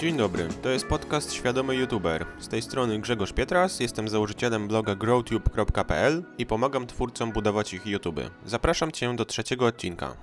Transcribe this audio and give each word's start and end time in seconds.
Dzień 0.00 0.16
dobry, 0.16 0.48
to 0.62 0.68
jest 0.68 0.86
podcast 0.86 1.32
Świadomy 1.32 1.76
YouTuber. 1.76 2.26
Z 2.38 2.48
tej 2.48 2.62
strony 2.62 2.98
Grzegorz 2.98 3.32
Pietras, 3.32 3.80
jestem 3.80 4.08
założycielem 4.08 4.68
bloga 4.68 4.94
growtube.pl 4.94 6.24
i 6.38 6.46
pomagam 6.46 6.86
twórcom 6.86 7.32
budować 7.32 7.74
ich 7.74 7.86
YouTube. 7.86 8.20
Zapraszam 8.46 8.92
Cię 8.92 9.16
do 9.16 9.24
trzeciego 9.24 9.66
odcinka. 9.66 10.16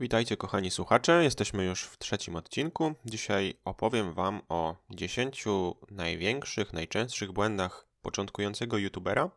Witajcie 0.00 0.36
kochani 0.36 0.70
słuchacze, 0.70 1.24
jesteśmy 1.24 1.64
już 1.64 1.82
w 1.82 1.98
trzecim 1.98 2.36
odcinku. 2.36 2.94
Dzisiaj 3.04 3.54
opowiem 3.64 4.12
Wam 4.12 4.40
o 4.48 4.76
10 4.90 5.44
największych, 5.90 6.72
najczęstszych 6.72 7.32
błędach 7.32 7.86
początkującego 8.02 8.78
YouTubera, 8.78 9.30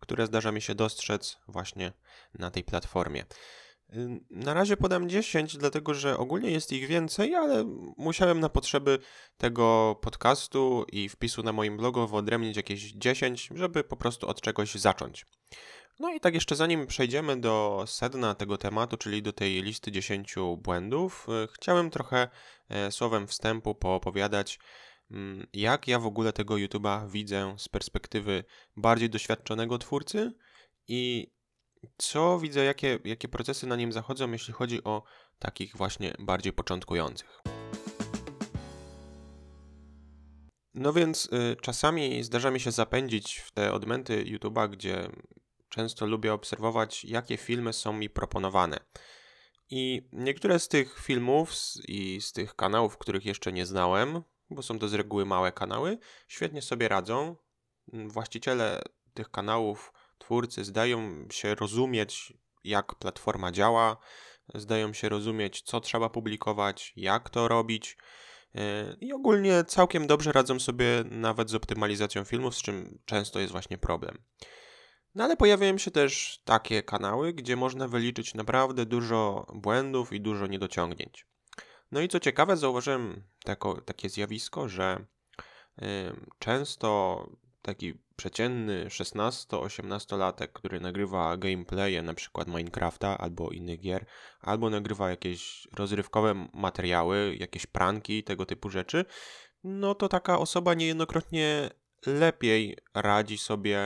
które 0.00 0.26
zdarza 0.26 0.52
mi 0.52 0.62
się 0.62 0.74
dostrzec 0.74 1.38
właśnie 1.48 1.92
na 2.34 2.50
tej 2.50 2.64
platformie. 2.64 3.24
Na 4.30 4.54
razie 4.54 4.76
podam 4.76 5.08
10, 5.08 5.56
dlatego 5.56 5.94
że 5.94 6.18
ogólnie 6.18 6.50
jest 6.50 6.72
ich 6.72 6.86
więcej, 6.86 7.34
ale 7.34 7.64
musiałem 7.96 8.40
na 8.40 8.48
potrzeby 8.48 8.98
tego 9.36 9.96
podcastu 10.02 10.84
i 10.92 11.08
wpisu 11.08 11.42
na 11.42 11.52
moim 11.52 11.76
blogu 11.76 12.06
wyodrębnić 12.06 12.56
jakieś 12.56 12.92
10, 12.92 13.50
żeby 13.54 13.84
po 13.84 13.96
prostu 13.96 14.28
od 14.28 14.40
czegoś 14.40 14.74
zacząć. 14.74 15.26
No 15.98 16.14
i 16.14 16.20
tak 16.20 16.34
jeszcze 16.34 16.56
zanim 16.56 16.86
przejdziemy 16.86 17.40
do 17.40 17.84
sedna 17.86 18.34
tego 18.34 18.58
tematu, 18.58 18.96
czyli 18.96 19.22
do 19.22 19.32
tej 19.32 19.62
listy 19.62 19.92
10 19.92 20.34
błędów, 20.58 21.26
y, 21.44 21.48
chciałem 21.52 21.90
trochę 21.90 22.28
e, 22.68 22.92
słowem 22.92 23.26
wstępu 23.26 23.74
poopowiadać, 23.74 24.58
mm, 25.10 25.46
jak 25.52 25.88
ja 25.88 25.98
w 25.98 26.06
ogóle 26.06 26.32
tego 26.32 26.54
YouTube'a 26.54 27.10
widzę 27.10 27.54
z 27.58 27.68
perspektywy 27.68 28.44
bardziej 28.76 29.10
doświadczonego 29.10 29.78
twórcy 29.78 30.32
i 30.88 31.30
co 31.96 32.38
widzę, 32.38 32.64
jakie, 32.64 32.98
jakie 33.04 33.28
procesy 33.28 33.66
na 33.66 33.76
nim 33.76 33.92
zachodzą, 33.92 34.32
jeśli 34.32 34.54
chodzi 34.54 34.84
o 34.84 35.02
takich 35.38 35.76
właśnie 35.76 36.14
bardziej 36.18 36.52
początkujących. 36.52 37.42
No 40.74 40.92
więc 40.92 41.26
y, 41.26 41.56
czasami 41.62 42.22
zdarza 42.22 42.50
mi 42.50 42.60
się 42.60 42.70
zapędzić 42.70 43.38
w 43.38 43.50
te 43.50 43.72
odmęty 43.72 44.24
YouTube'a, 44.24 44.70
gdzie 44.70 45.08
często 45.68 46.06
lubię 46.06 46.32
obserwować, 46.32 47.04
jakie 47.04 47.36
filmy 47.36 47.72
są 47.72 47.92
mi 47.92 48.10
proponowane. 48.10 48.80
I 49.70 50.08
niektóre 50.12 50.58
z 50.58 50.68
tych 50.68 51.00
filmów 51.00 51.52
i 51.88 52.20
z 52.20 52.32
tych 52.32 52.54
kanałów, 52.54 52.98
których 52.98 53.26
jeszcze 53.26 53.52
nie 53.52 53.66
znałem, 53.66 54.22
bo 54.50 54.62
są 54.62 54.78
to 54.78 54.88
z 54.88 54.94
reguły 54.94 55.26
małe 55.26 55.52
kanały, 55.52 55.98
świetnie 56.28 56.62
sobie 56.62 56.88
radzą. 56.88 57.36
Właściciele 57.92 58.82
tych 59.14 59.30
kanałów 59.30 59.92
twórcy 60.28 60.64
zdają 60.64 61.26
się 61.30 61.54
rozumieć, 61.54 62.32
jak 62.64 62.94
platforma 62.94 63.52
działa, 63.52 63.96
zdają 64.54 64.92
się 64.92 65.08
rozumieć, 65.08 65.62
co 65.62 65.80
trzeba 65.80 66.08
publikować, 66.08 66.92
jak 66.96 67.30
to 67.30 67.48
robić. 67.48 67.96
E, 68.54 68.96
I 69.00 69.12
ogólnie 69.12 69.64
całkiem 69.64 70.06
dobrze 70.06 70.32
radzą 70.32 70.60
sobie 70.60 71.04
nawet 71.10 71.50
z 71.50 71.54
optymalizacją 71.54 72.24
filmów, 72.24 72.56
z 72.56 72.62
czym 72.62 72.98
często 73.04 73.40
jest 73.40 73.52
właśnie 73.52 73.78
problem. 73.78 74.18
No 75.14 75.24
ale 75.24 75.36
pojawiają 75.36 75.78
się 75.78 75.90
też 75.90 76.42
takie 76.44 76.82
kanały, 76.82 77.32
gdzie 77.32 77.56
można 77.56 77.88
wyliczyć 77.88 78.34
naprawdę 78.34 78.86
dużo 78.86 79.46
błędów 79.54 80.12
i 80.12 80.20
dużo 80.20 80.46
niedociągnięć. 80.46 81.26
No 81.92 82.00
i 82.00 82.08
co 82.08 82.20
ciekawe, 82.20 82.56
zauważyłem 82.56 83.22
tako, 83.44 83.80
takie 83.80 84.08
zjawisko, 84.08 84.68
że 84.68 85.04
y, 85.82 85.84
często 86.38 87.26
taki 87.62 88.07
przeciętny 88.18 88.86
16-18-latek, 88.88 90.48
który 90.52 90.80
nagrywa 90.80 91.36
gameplaye 91.36 92.02
na 92.02 92.14
przykład 92.14 92.48
Minecrafta 92.48 93.18
albo 93.18 93.50
innych 93.50 93.80
gier, 93.80 94.04
albo 94.40 94.70
nagrywa 94.70 95.10
jakieś 95.10 95.68
rozrywkowe 95.76 96.48
materiały, 96.52 97.36
jakieś 97.38 97.66
pranki, 97.66 98.24
tego 98.24 98.46
typu 98.46 98.70
rzeczy, 98.70 99.04
no 99.64 99.94
to 99.94 100.08
taka 100.08 100.38
osoba 100.38 100.74
niejednokrotnie 100.74 101.70
lepiej 102.06 102.76
radzi 102.94 103.38
sobie 103.38 103.78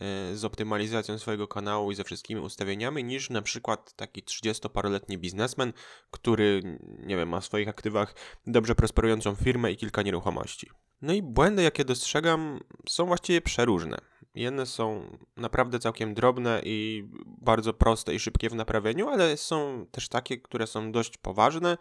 e, 0.00 0.36
z 0.36 0.44
optymalizacją 0.44 1.18
swojego 1.18 1.48
kanału 1.48 1.92
i 1.92 1.94
ze 1.94 2.04
wszystkimi 2.04 2.40
ustawieniami 2.40 3.04
niż 3.04 3.30
na 3.30 3.42
przykład 3.42 3.92
taki 3.92 4.22
30-paroletni 4.22 5.18
biznesmen, 5.18 5.72
który, 6.10 6.78
nie 6.98 7.16
wiem, 7.16 7.28
ma 7.28 7.40
w 7.40 7.44
swoich 7.44 7.68
aktywach 7.68 8.14
dobrze 8.46 8.74
prosperującą 8.74 9.34
firmę 9.34 9.72
i 9.72 9.76
kilka 9.76 10.02
nieruchomości. 10.02 10.70
No 11.02 11.12
i 11.12 11.22
błędy, 11.22 11.62
jakie 11.62 11.84
dostrzegam, 11.84 12.60
są 12.88 13.06
właściwie 13.06 13.40
przeróżne. 13.40 13.98
Jedne 14.34 14.66
są 14.66 15.16
naprawdę 15.36 15.78
całkiem 15.78 16.14
drobne 16.14 16.60
i 16.64 17.04
bardzo 17.26 17.74
proste 17.74 18.14
i 18.14 18.20
szybkie 18.20 18.50
w 18.50 18.54
naprawieniu, 18.54 19.08
ale 19.08 19.36
są 19.36 19.86
też 19.90 20.08
takie, 20.08 20.38
które 20.38 20.66
są 20.66 20.92
dość 20.92 21.16
poważne 21.16 21.76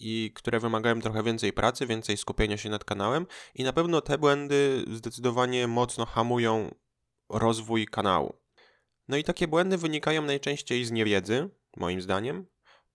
i 0.00 0.32
które 0.34 0.60
wymagają 0.60 1.00
trochę 1.00 1.22
więcej 1.22 1.52
pracy, 1.52 1.86
więcej 1.86 2.16
skupienia 2.16 2.56
się 2.56 2.68
nad 2.68 2.84
kanałem 2.84 3.26
i 3.54 3.64
na 3.64 3.72
pewno 3.72 4.00
te 4.00 4.18
błędy 4.18 4.84
zdecydowanie 4.92 5.66
mocno 5.66 6.06
hamują 6.06 6.74
rozwój 7.28 7.86
kanału. 7.86 8.34
No 9.08 9.16
i 9.16 9.24
takie 9.24 9.48
błędy 9.48 9.78
wynikają 9.78 10.22
najczęściej 10.22 10.84
z 10.84 10.90
niewiedzy, 10.90 11.50
moim 11.76 12.00
zdaniem. 12.02 12.46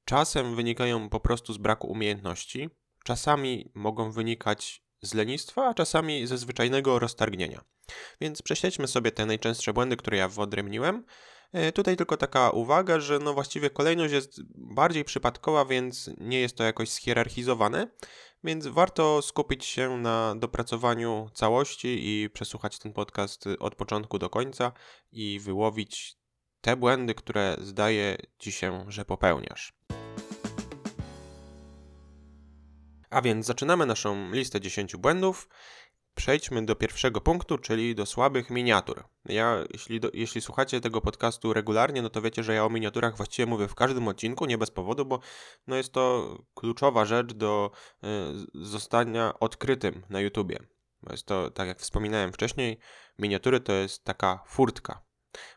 Czasem 0.06 0.56
wynikają 0.56 1.10
po 1.10 1.20
prostu 1.20 1.54
z 1.54 1.58
braku 1.58 1.88
umiejętności, 1.88 2.70
czasami 3.04 3.72
mogą 3.74 4.12
wynikać 4.12 4.87
z 5.02 5.14
lenistwa, 5.14 5.68
a 5.68 5.74
czasami 5.74 6.28
ze 6.28 6.38
zwyczajnego 6.38 7.00
roztargnienia. 7.00 7.62
Więc 8.22 8.42
prześledźmy 8.42 8.88
sobie 8.88 9.12
te 9.12 9.26
najczęstsze 9.26 9.74
błędy, 9.74 9.98
które 9.98 10.18
ja 10.18 10.28
wyodrębniłem. 10.28 11.06
E, 11.54 11.72
tutaj 11.72 11.98
tylko 11.98 12.18
taka 12.18 12.50
uwaga, 12.50 13.00
że 13.00 13.20
no 13.20 13.34
właściwie 13.34 13.70
kolejność 13.70 14.14
jest 14.14 14.42
bardziej 14.56 15.06
przypadkowa, 15.06 15.66
więc 15.66 16.10
nie 16.18 16.40
jest 16.40 16.56
to 16.56 16.64
jakoś 16.64 16.90
schierarchizowane, 16.90 17.88
więc 18.44 18.68
warto 18.68 19.22
skupić 19.22 19.66
się 19.66 19.98
na 19.98 20.36
dopracowaniu 20.36 21.30
całości 21.34 21.88
i 21.88 22.30
przesłuchać 22.30 22.80
ten 22.80 22.94
podcast 22.94 23.46
od 23.60 23.76
początku 23.76 24.20
do 24.20 24.30
końca 24.30 24.72
i 25.12 25.40
wyłowić 25.40 26.18
te 26.62 26.76
błędy, 26.76 27.16
które 27.16 27.58
zdaje 27.62 28.18
ci 28.40 28.52
się, 28.52 28.86
że 28.88 29.06
popełniasz. 29.06 29.77
A 33.10 33.22
więc 33.22 33.46
zaczynamy 33.46 33.86
naszą 33.86 34.32
listę 34.32 34.62
10 34.62 34.96
błędów. 34.96 35.50
Przejdźmy 36.16 36.66
do 36.66 36.76
pierwszego 36.76 37.22
punktu, 37.22 37.58
czyli 37.58 37.96
do 37.96 38.06
słabych 38.06 38.50
miniatur. 38.50 39.04
Ja, 39.26 39.64
jeśli, 39.74 40.00
do, 40.00 40.10
jeśli 40.14 40.42
słuchacie 40.42 40.82
tego 40.82 41.02
podcastu 41.02 41.54
regularnie, 41.54 42.02
no 42.02 42.10
to 42.10 42.22
wiecie, 42.22 42.44
że 42.44 42.54
ja 42.54 42.66
o 42.66 42.70
miniaturach 42.70 43.18
właściwie 43.18 43.46
mówię 43.46 43.68
w 43.68 43.76
każdym 43.76 44.08
odcinku, 44.08 44.46
nie 44.46 44.58
bez 44.58 44.72
powodu, 44.72 45.06
bo 45.06 45.20
no 45.68 45.76
jest 45.76 45.94
to 45.94 46.36
kluczowa 46.54 47.06
rzecz 47.06 47.34
do 47.34 47.72
y, 48.04 48.08
zostania 48.54 49.40
odkrytym 49.40 50.04
na 50.10 50.22
YouTubie. 50.22 50.60
Bo 51.02 51.12
jest 51.12 51.26
to, 51.26 51.52
tak 51.52 51.68
jak 51.68 51.80
wspominałem 51.80 52.34
wcześniej, 52.34 52.78
miniatury 53.20 53.60
to 53.60 53.74
jest 53.74 54.04
taka 54.04 54.44
furtka. 54.48 55.02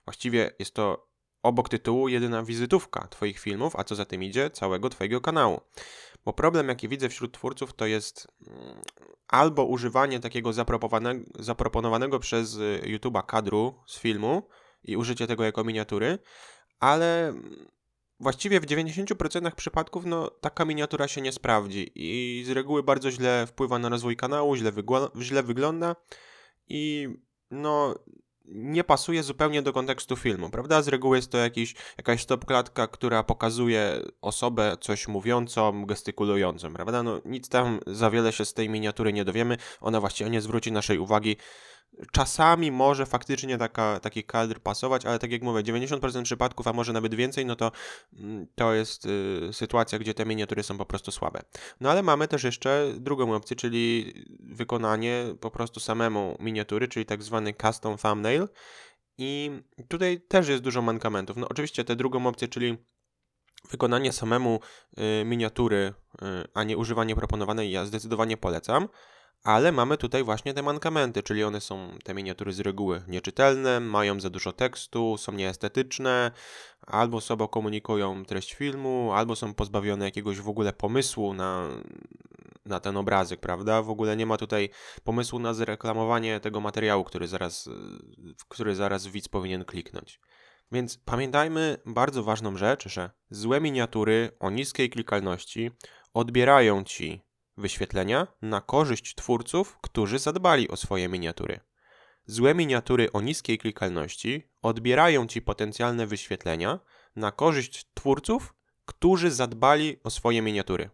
Właściwie 0.04 0.50
jest 0.58 0.74
to 0.74 1.10
obok 1.42 1.68
tytułu 1.68 2.08
jedyna 2.08 2.42
wizytówka 2.42 3.08
Twoich 3.08 3.38
filmów, 3.38 3.76
a 3.76 3.84
co 3.84 3.94
za 3.94 4.04
tym 4.04 4.22
idzie, 4.22 4.50
całego 4.50 4.90
Twojego 4.90 5.20
kanału. 5.20 5.60
Bo 6.24 6.32
problem, 6.32 6.68
jaki 6.68 6.88
widzę 6.88 7.08
wśród 7.08 7.34
twórców, 7.34 7.72
to 7.72 7.86
jest 7.86 8.28
mm, 8.46 8.80
albo 9.28 9.64
używanie 9.64 10.20
takiego 10.20 10.52
zaproponowanego, 10.52 11.24
zaproponowanego 11.38 12.18
przez 12.18 12.54
y, 12.54 12.80
YouTube'a 12.84 13.26
kadru 13.26 13.74
z 13.86 13.98
filmu 13.98 14.48
i 14.82 14.96
użycie 14.96 15.26
tego 15.26 15.44
jako 15.44 15.64
miniatury, 15.64 16.18
ale 16.80 17.28
mm, 17.28 17.66
właściwie 18.20 18.60
w 18.60 18.66
90% 18.66 19.50
przypadków 19.54 20.06
no, 20.06 20.30
taka 20.30 20.64
miniatura 20.64 21.08
się 21.08 21.20
nie 21.20 21.32
sprawdzi 21.32 21.90
i 21.94 22.44
z 22.44 22.50
reguły 22.50 22.82
bardzo 22.82 23.10
źle 23.10 23.46
wpływa 23.46 23.78
na 23.78 23.88
rozwój 23.88 24.16
kanału, 24.16 24.56
źle, 24.56 24.72
źle 25.20 25.42
wygląda 25.42 25.96
i 26.68 27.08
no 27.50 27.94
nie 28.44 28.84
pasuje 28.84 29.22
zupełnie 29.22 29.62
do 29.62 29.72
kontekstu 29.72 30.16
filmu, 30.16 30.50
prawda? 30.50 30.82
Z 30.82 30.88
reguły 30.88 31.16
jest 31.16 31.32
to 31.32 31.38
jakiś, 31.38 31.74
jakaś 31.98 32.22
stopklatka, 32.22 32.86
która 32.86 33.22
pokazuje 33.22 34.00
osobę 34.20 34.76
coś 34.80 35.08
mówiącą, 35.08 35.86
gestykulującą, 35.86 36.72
prawda? 36.72 37.02
No 37.02 37.20
nic 37.24 37.48
tam 37.48 37.80
za 37.86 38.10
wiele 38.10 38.32
się 38.32 38.44
z 38.44 38.54
tej 38.54 38.68
miniatury 38.68 39.12
nie 39.12 39.24
dowiemy, 39.24 39.56
ona 39.80 40.00
właściwie 40.00 40.30
nie 40.30 40.40
zwróci 40.40 40.72
naszej 40.72 40.98
uwagi 40.98 41.36
Czasami 42.12 42.72
może 42.72 43.06
faktycznie 43.06 43.58
taka, 43.58 44.00
taki 44.00 44.24
kadr 44.24 44.60
pasować, 44.60 45.06
ale 45.06 45.18
tak 45.18 45.32
jak 45.32 45.42
mówię, 45.42 45.62
90% 45.62 46.22
przypadków, 46.22 46.66
a 46.66 46.72
może 46.72 46.92
nawet 46.92 47.14
więcej, 47.14 47.46
no 47.46 47.56
to 47.56 47.72
mm, 48.12 48.46
to 48.54 48.74
jest 48.74 49.06
y, 49.06 49.48
sytuacja, 49.52 49.98
gdzie 49.98 50.14
te 50.14 50.26
miniatury 50.26 50.62
są 50.62 50.78
po 50.78 50.86
prostu 50.86 51.10
słabe. 51.10 51.40
No 51.80 51.90
ale 51.90 52.02
mamy 52.02 52.28
też 52.28 52.44
jeszcze 52.44 52.92
drugą 52.96 53.34
opcję, 53.34 53.56
czyli 53.56 54.14
wykonanie 54.40 55.24
po 55.40 55.50
prostu 55.50 55.80
samemu 55.80 56.36
miniatury, 56.40 56.88
czyli 56.88 57.06
tak 57.06 57.22
zwany 57.22 57.54
custom 57.54 57.96
thumbnail. 57.96 58.48
I 59.18 59.50
tutaj 59.88 60.20
też 60.20 60.48
jest 60.48 60.62
dużo 60.62 60.82
mankamentów. 60.82 61.36
No 61.36 61.48
oczywiście 61.48 61.84
tę 61.84 61.96
drugą 61.96 62.26
opcję, 62.26 62.48
czyli 62.48 62.76
wykonanie 63.70 64.12
samemu 64.12 64.60
y, 64.98 65.24
miniatury, 65.24 65.94
y, 66.22 66.26
a 66.54 66.64
nie 66.64 66.76
używanie 66.76 67.16
proponowanej, 67.16 67.70
ja 67.70 67.84
zdecydowanie 67.84 68.36
polecam 68.36 68.88
ale 69.44 69.72
mamy 69.72 69.96
tutaj 69.96 70.24
właśnie 70.24 70.54
te 70.54 70.62
mankamenty, 70.62 71.22
czyli 71.22 71.44
one 71.44 71.60
są 71.60 71.98
te 72.04 72.14
miniatury 72.14 72.52
z 72.52 72.60
reguły 72.60 73.02
nieczytelne, 73.08 73.80
mają 73.80 74.20
za 74.20 74.30
dużo 74.30 74.52
tekstu, 74.52 75.16
są 75.18 75.32
nieestetyczne, 75.32 76.30
albo 76.86 77.20
sobą 77.20 77.48
komunikują 77.48 78.24
treść 78.24 78.54
filmu, 78.54 79.12
albo 79.12 79.36
są 79.36 79.54
pozbawione 79.54 80.04
jakiegoś 80.04 80.40
w 80.40 80.48
ogóle 80.48 80.72
pomysłu 80.72 81.34
na, 81.34 81.68
na 82.66 82.80
ten 82.80 82.96
obrazek, 82.96 83.40
prawda? 83.40 83.82
W 83.82 83.90
ogóle 83.90 84.16
nie 84.16 84.26
ma 84.26 84.36
tutaj 84.36 84.70
pomysłu 85.04 85.38
na 85.38 85.54
zreklamowanie 85.54 86.40
tego 86.40 86.60
materiału, 86.60 87.04
który 87.04 87.28
zaraz, 87.28 87.68
który 88.48 88.74
zaraz 88.74 89.06
widz 89.06 89.28
powinien 89.28 89.64
kliknąć. 89.64 90.20
Więc 90.72 90.98
pamiętajmy 90.98 91.76
bardzo 91.86 92.22
ważną 92.22 92.56
rzecz, 92.56 92.88
że 92.88 93.10
złe 93.30 93.60
miniatury 93.60 94.30
o 94.40 94.50
niskiej 94.50 94.90
klikalności 94.90 95.70
odbierają 96.14 96.84
ci 96.84 97.29
wyświetlenia 97.60 98.26
na 98.42 98.60
korzyść 98.60 99.14
twórców, 99.14 99.78
którzy 99.80 100.18
zadbali 100.18 100.68
o 100.68 100.76
swoje 100.76 101.08
miniatury. 101.08 101.60
Złe 102.26 102.54
miniatury 102.54 103.12
o 103.12 103.20
niskiej 103.20 103.58
klikalności 103.58 104.50
odbierają 104.62 105.26
ci 105.26 105.42
potencjalne 105.42 106.06
wyświetlenia 106.06 106.80
na 107.16 107.32
korzyść 107.32 107.90
twórców, 107.94 108.54
którzy 108.84 109.30
zadbali 109.30 109.96
o 110.04 110.10
swoje 110.10 110.42
miniatury. 110.42 110.90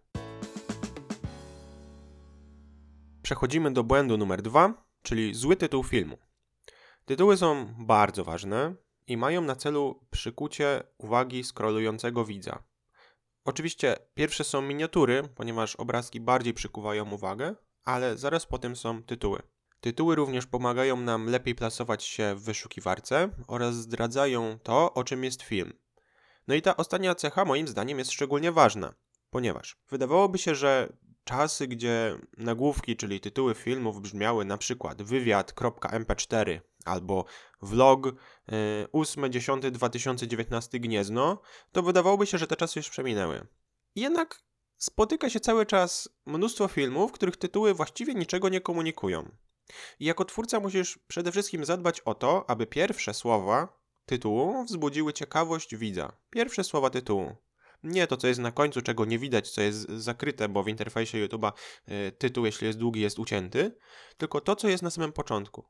Przechodzimy 3.22 3.72
do 3.72 3.84
błędu 3.84 4.16
numer 4.16 4.42
dwa, 4.42 4.86
czyli 5.02 5.34
zły 5.34 5.56
tytuł 5.56 5.84
filmu. 5.84 6.18
Tytuły 7.04 7.36
są 7.36 7.74
bardzo 7.78 8.24
ważne 8.24 8.74
i 9.06 9.16
mają 9.16 9.42
na 9.42 9.56
celu 9.56 10.06
przykucie 10.10 10.82
uwagi 10.98 11.44
skrolującego 11.44 12.24
widza. 12.24 12.62
Oczywiście 13.46 13.96
pierwsze 14.14 14.44
są 14.44 14.62
miniatury, 14.62 15.22
ponieważ 15.34 15.76
obrazki 15.76 16.20
bardziej 16.20 16.54
przykuwają 16.54 17.10
uwagę, 17.10 17.54
ale 17.84 18.16
zaraz 18.16 18.46
potem 18.46 18.76
są 18.76 19.02
tytuły. 19.02 19.43
Tytuły 19.81 20.14
również 20.14 20.46
pomagają 20.46 20.96
nam 20.96 21.26
lepiej 21.26 21.54
plasować 21.54 22.04
się 22.04 22.34
w 22.34 22.43
wyszukiwarce 22.43 23.28
oraz 23.46 23.75
zdradzają 23.75 24.58
to, 24.62 24.94
o 24.94 25.04
czym 25.04 25.25
jest 25.25 25.43
film. 25.43 25.72
No 26.48 26.54
i 26.54 26.62
ta 26.62 26.76
ostatnia 26.76 27.14
cecha 27.14 27.44
moim 27.44 27.69
zdaniem 27.69 27.98
jest 27.98 28.12
szczególnie 28.12 28.52
ważna, 28.52 28.94
ponieważ 29.31 29.76
wydawałoby 29.90 30.38
się, 30.38 30.54
że 30.54 30.92
czasy, 31.25 31.66
gdzie 31.66 32.19
nagłówki, 32.37 32.96
czyli 32.96 33.20
tytuły 33.20 33.54
filmów 33.54 34.00
brzmiały 34.00 34.44
na 34.44 34.58
przykład 34.58 35.02
wywiad.mp4 35.02 36.60
albo 36.88 37.24
vlog 37.62 38.06
8.10.2019 38.92 40.80
Gniezno, 40.80 41.40
to 41.72 41.82
wydawałoby 41.82 42.26
się, 42.26 42.38
że 42.38 42.46
te 42.46 42.56
czasy 42.56 42.78
już 42.78 42.90
przeminęły. 42.90 43.46
Jednak 43.94 44.42
spotyka 44.76 45.30
się 45.30 45.40
cały 45.40 45.66
czas 45.66 46.08
mnóstwo 46.26 46.68
filmów, 46.68 47.12
których 47.12 47.36
tytuły 47.36 47.74
właściwie 47.74 48.14
niczego 48.14 48.48
nie 48.48 48.60
komunikują. 48.60 49.30
I 50.00 50.04
jako 50.04 50.24
twórca 50.24 50.60
musisz 50.60 50.98
przede 51.08 51.32
wszystkim 51.32 51.64
zadbać 51.64 52.00
o 52.00 52.14
to, 52.14 52.50
aby 52.50 52.66
pierwsze 52.66 53.14
słowa 53.14 53.78
tytułu 54.06 54.64
wzbudziły 54.64 55.12
ciekawość 55.12 55.76
widza. 55.76 56.12
Pierwsze 56.30 56.64
słowa 56.64 56.90
tytułu. 56.90 57.36
Nie 57.82 58.06
to, 58.06 58.16
co 58.16 58.26
jest 58.26 58.40
na 58.40 58.52
końcu, 58.52 58.82
czego 58.82 59.04
nie 59.04 59.18
widać, 59.18 59.50
co 59.50 59.60
jest 59.60 59.88
zakryte, 59.88 60.48
bo 60.48 60.62
w 60.62 60.68
interfejsie 60.68 61.26
YouTube'a 61.26 61.52
y, 61.88 62.12
tytuł, 62.12 62.46
jeśli 62.46 62.66
jest 62.66 62.78
długi, 62.78 63.00
jest 63.00 63.18
ucięty, 63.18 63.76
tylko 64.16 64.40
to, 64.40 64.56
co 64.56 64.68
jest 64.68 64.82
na 64.82 64.90
samym 64.90 65.12
początku. 65.12 65.64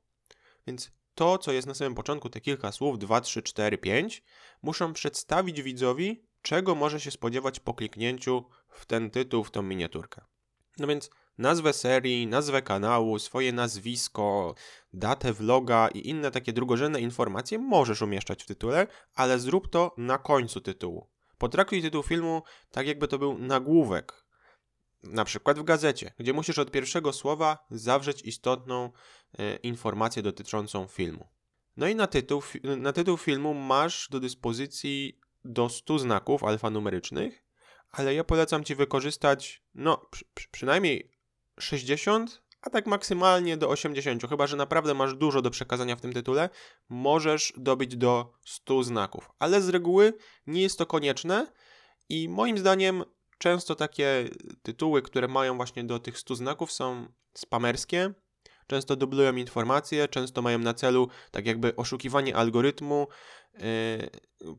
Więc 0.66 0.90
to, 1.16 1.38
co 1.38 1.52
jest 1.52 1.66
na 1.66 1.74
samym 1.74 1.94
początku, 1.94 2.28
te 2.28 2.40
kilka 2.40 2.72
słów, 2.72 2.98
2, 2.98 3.20
3, 3.20 3.42
4, 3.42 3.78
5, 3.78 4.22
muszą 4.62 4.92
przedstawić 4.92 5.62
widzowi, 5.62 6.24
czego 6.42 6.74
może 6.74 7.00
się 7.00 7.10
spodziewać 7.10 7.60
po 7.60 7.74
kliknięciu 7.74 8.44
w 8.68 8.86
ten 8.86 9.10
tytuł, 9.10 9.44
w 9.44 9.50
tą 9.50 9.62
miniaturkę. 9.62 10.24
No 10.78 10.86
więc 10.86 11.10
nazwę 11.38 11.72
serii, 11.72 12.26
nazwę 12.26 12.62
kanału, 12.62 13.18
swoje 13.18 13.52
nazwisko, 13.52 14.54
datę 14.92 15.32
vloga 15.32 15.88
i 15.88 16.08
inne 16.08 16.30
takie 16.30 16.52
drugorzędne 16.52 17.00
informacje 17.00 17.58
możesz 17.58 18.02
umieszczać 18.02 18.42
w 18.42 18.46
tytule, 18.46 18.86
ale 19.14 19.38
zrób 19.38 19.68
to 19.68 19.94
na 19.96 20.18
końcu 20.18 20.60
tytułu. 20.60 21.08
Potraktuj 21.38 21.82
tytuł 21.82 22.02
filmu 22.02 22.42
tak, 22.70 22.86
jakby 22.86 23.08
to 23.08 23.18
był 23.18 23.38
nagłówek, 23.38 24.26
na 25.02 25.24
przykład 25.24 25.58
w 25.58 25.64
gazecie, 25.64 26.12
gdzie 26.18 26.32
musisz 26.32 26.58
od 26.58 26.70
pierwszego 26.70 27.12
słowa 27.12 27.66
zawrzeć 27.70 28.22
istotną 28.22 28.92
informację 29.62 30.22
dotyczącą 30.22 30.86
filmu. 30.86 31.26
No 31.76 31.88
i 31.88 31.94
na 31.94 32.06
tytuł, 32.06 32.42
na 32.76 32.92
tytuł 32.92 33.16
filmu 33.16 33.54
masz 33.54 34.08
do 34.10 34.20
dyspozycji 34.20 35.20
do 35.44 35.68
100 35.68 35.98
znaków 35.98 36.44
alfanumerycznych, 36.44 37.44
ale 37.90 38.14
ja 38.14 38.24
polecam 38.24 38.64
Ci 38.64 38.74
wykorzystać 38.74 39.62
no 39.74 40.06
przy, 40.10 40.24
przynajmniej 40.50 41.10
60, 41.60 42.42
a 42.60 42.70
tak 42.70 42.86
maksymalnie 42.86 43.56
do 43.56 43.68
80. 43.68 44.28
Chyba, 44.28 44.46
że 44.46 44.56
naprawdę 44.56 44.94
masz 44.94 45.14
dużo 45.14 45.42
do 45.42 45.50
przekazania 45.50 45.96
w 45.96 46.00
tym 46.00 46.12
tytule, 46.12 46.50
możesz 46.88 47.52
dobić 47.56 47.96
do 47.96 48.32
100 48.44 48.82
znaków. 48.82 49.30
Ale 49.38 49.62
z 49.62 49.68
reguły 49.68 50.12
nie 50.46 50.62
jest 50.62 50.78
to 50.78 50.86
konieczne 50.86 51.52
i 52.08 52.28
moim 52.28 52.58
zdaniem 52.58 53.04
często 53.38 53.74
takie 53.74 54.28
tytuły, 54.62 55.02
które 55.02 55.28
mają 55.28 55.56
właśnie 55.56 55.84
do 55.84 55.98
tych 55.98 56.18
100 56.18 56.34
znaków 56.34 56.72
są 56.72 57.06
spamerskie, 57.34 58.14
często 58.66 58.96
dublują 58.96 59.36
informacje, 59.36 60.08
często 60.08 60.42
mają 60.42 60.58
na 60.58 60.74
celu 60.74 61.08
tak 61.30 61.46
jakby 61.46 61.76
oszukiwanie 61.76 62.36
algorytmu 62.36 63.08
yy, 63.54 63.60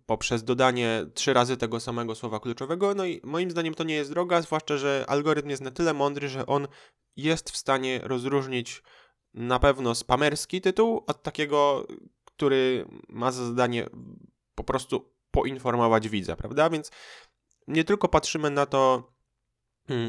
poprzez 0.06 0.44
dodanie 0.44 1.06
trzy 1.14 1.34
razy 1.34 1.58
tego 1.58 1.80
samego 1.80 2.16
słowa 2.16 2.40
kluczowego. 2.40 2.94
No 2.96 3.06
i 3.06 3.22
moim 3.24 3.52
zdaniem 3.52 3.74
to 3.74 3.84
nie 3.84 3.96
jest 3.96 4.12
droga, 4.12 4.42
zwłaszcza, 4.42 4.78
że 4.78 5.06
algorytm 5.08 5.50
jest 5.50 5.62
na 5.62 5.72
tyle 5.72 5.94
mądry, 5.94 6.30
że 6.30 6.46
on 6.46 6.68
jest 7.16 7.52
w 7.52 7.58
stanie 7.58 8.00
rozróżnić 8.04 8.84
na 9.34 9.60
pewno 9.60 9.96
spamerski 9.96 10.62
tytuł 10.62 11.04
od 11.08 11.24
takiego, 11.24 11.88
który 12.26 12.86
ma 13.10 13.32
za 13.32 13.46
zadanie 13.46 13.90
po 14.56 14.64
prostu 14.64 15.14
poinformować 15.32 16.10
widza, 16.10 16.36
prawda? 16.36 16.70
Więc 16.70 16.92
nie 17.68 17.84
tylko 17.84 18.08
patrzymy 18.08 18.50
na 18.50 18.66
to, 18.66 19.12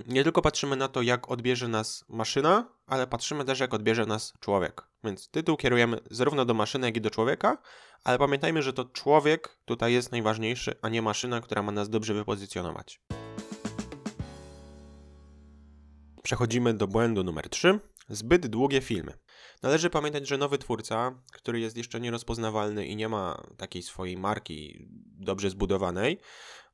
nie 0.06 0.25
tylko 0.25 0.42
patrzymy 0.42 0.76
na 0.76 0.88
to, 0.88 1.02
jak 1.02 1.30
odbierze 1.30 1.69
nas 1.69 2.04
maszyna, 2.08 2.69
ale 2.86 3.06
patrzymy 3.06 3.44
też, 3.44 3.60
jak 3.60 3.75
odbierze 3.75 4.06
nas 4.06 4.34
człowiek. 4.40 4.82
Więc 5.04 5.28
tytuł 5.28 5.56
kierujemy 5.56 6.00
zarówno 6.10 6.44
do 6.44 6.54
maszyny, 6.54 6.86
jak 6.86 6.96
i 6.96 7.00
do 7.00 7.10
człowieka, 7.10 7.58
ale 8.04 8.19
pamiętajmy, 8.19 8.62
że 8.62 8.72
to 8.72 8.84
człowiek 8.84 9.58
tutaj 9.64 9.92
jest 9.92 10.12
najważniejszy, 10.12 10.75
a 10.82 10.88
nie 10.88 11.02
maszyna, 11.02 11.40
która 11.40 11.62
ma 11.62 11.72
nas 11.72 11.90
dobrze 11.90 12.14
wypozycjonować. 12.14 13.00
Przechodzimy 16.22 16.75
do 16.75 16.86
błędu 16.86 17.25
numer 17.25 17.48
3. 17.48 17.80
Zbyt 18.08 18.46
długie 18.46 18.80
filmy. 18.80 19.12
Należy 19.62 19.90
pamiętać, 19.90 20.28
że 20.28 20.38
nowy 20.38 20.58
twórca, 20.58 21.22
który 21.32 21.60
jest 21.60 21.76
jeszcze 21.76 22.00
nierozpoznawalny 22.00 22.86
i 22.86 22.96
nie 22.96 23.08
ma 23.08 23.44
takiej 23.56 23.82
swojej 23.82 24.16
marki 24.16 24.88
dobrze 25.20 25.50
zbudowanej, 25.50 26.19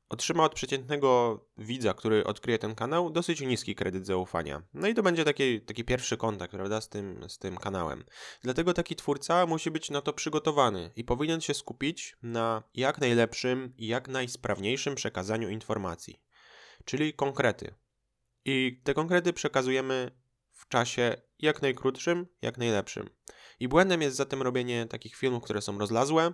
otrzyma 0.09 0.43
od 0.43 0.55
przeciętnego 0.55 1.39
widza, 1.57 1.93
który 1.93 2.23
odkryje 2.23 2.59
ten 2.59 2.75
kanał, 2.75 3.09
dosyć 3.09 3.41
niski 3.41 3.75
kredyt 3.75 4.05
zaufania. 4.05 4.61
No 4.73 4.87
i 4.87 4.93
to 4.93 5.03
będzie 5.03 5.25
taki, 5.25 5.61
taki 5.61 5.83
pierwszy 5.83 6.17
kontakt, 6.17 6.53
prawda, 6.53 6.81
z 6.81 6.89
tym, 6.89 7.29
z 7.29 7.37
tym 7.37 7.57
kanałem. 7.57 8.05
Dlatego 8.41 8.73
taki 8.73 8.95
twórca 8.95 9.45
musi 9.45 9.71
być 9.71 9.89
na 9.89 10.01
to 10.01 10.13
przygotowany 10.13 10.91
i 10.95 11.03
powinien 11.03 11.41
się 11.41 11.53
skupić 11.53 12.17
na 12.23 12.63
jak 12.73 12.97
najlepszym 13.01 13.73
i 13.77 13.87
jak 13.87 14.07
najsprawniejszym 14.07 14.95
przekazaniu 14.95 15.49
informacji, 15.49 16.21
czyli 16.85 17.13
konkrety. 17.13 17.73
I 18.45 18.81
te 18.83 18.93
konkrety 18.93 19.33
przekazujemy 19.33 20.11
w 20.51 20.67
czasie 20.67 21.15
jak 21.39 21.61
najkrótszym, 21.61 22.27
jak 22.41 22.57
najlepszym. 22.57 23.09
I 23.59 23.67
błędem 23.67 24.01
jest 24.01 24.17
zatem 24.17 24.41
robienie 24.41 24.85
takich 24.85 25.15
filmów, 25.15 25.43
które 25.43 25.61
są 25.61 25.79
rozlazłe, 25.79 26.33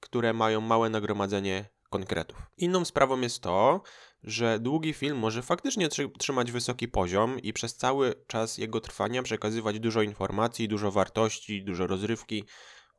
które 0.00 0.32
mają 0.32 0.60
małe 0.60 0.90
nagromadzenie 0.90 1.70
konkretów. 1.90 2.38
Inną 2.56 2.84
sprawą 2.84 3.20
jest 3.20 3.42
to, 3.42 3.82
że 4.22 4.58
długi 4.58 4.92
film 4.92 5.18
może 5.18 5.42
faktycznie 5.42 5.88
trzymać 6.18 6.52
wysoki 6.52 6.88
poziom 6.88 7.38
i 7.38 7.52
przez 7.52 7.76
cały 7.76 8.14
czas 8.26 8.58
jego 8.58 8.80
trwania 8.80 9.22
przekazywać 9.22 9.80
dużo 9.80 10.02
informacji, 10.02 10.68
dużo 10.68 10.90
wartości, 10.90 11.64
dużo 11.64 11.86
rozrywki, 11.86 12.44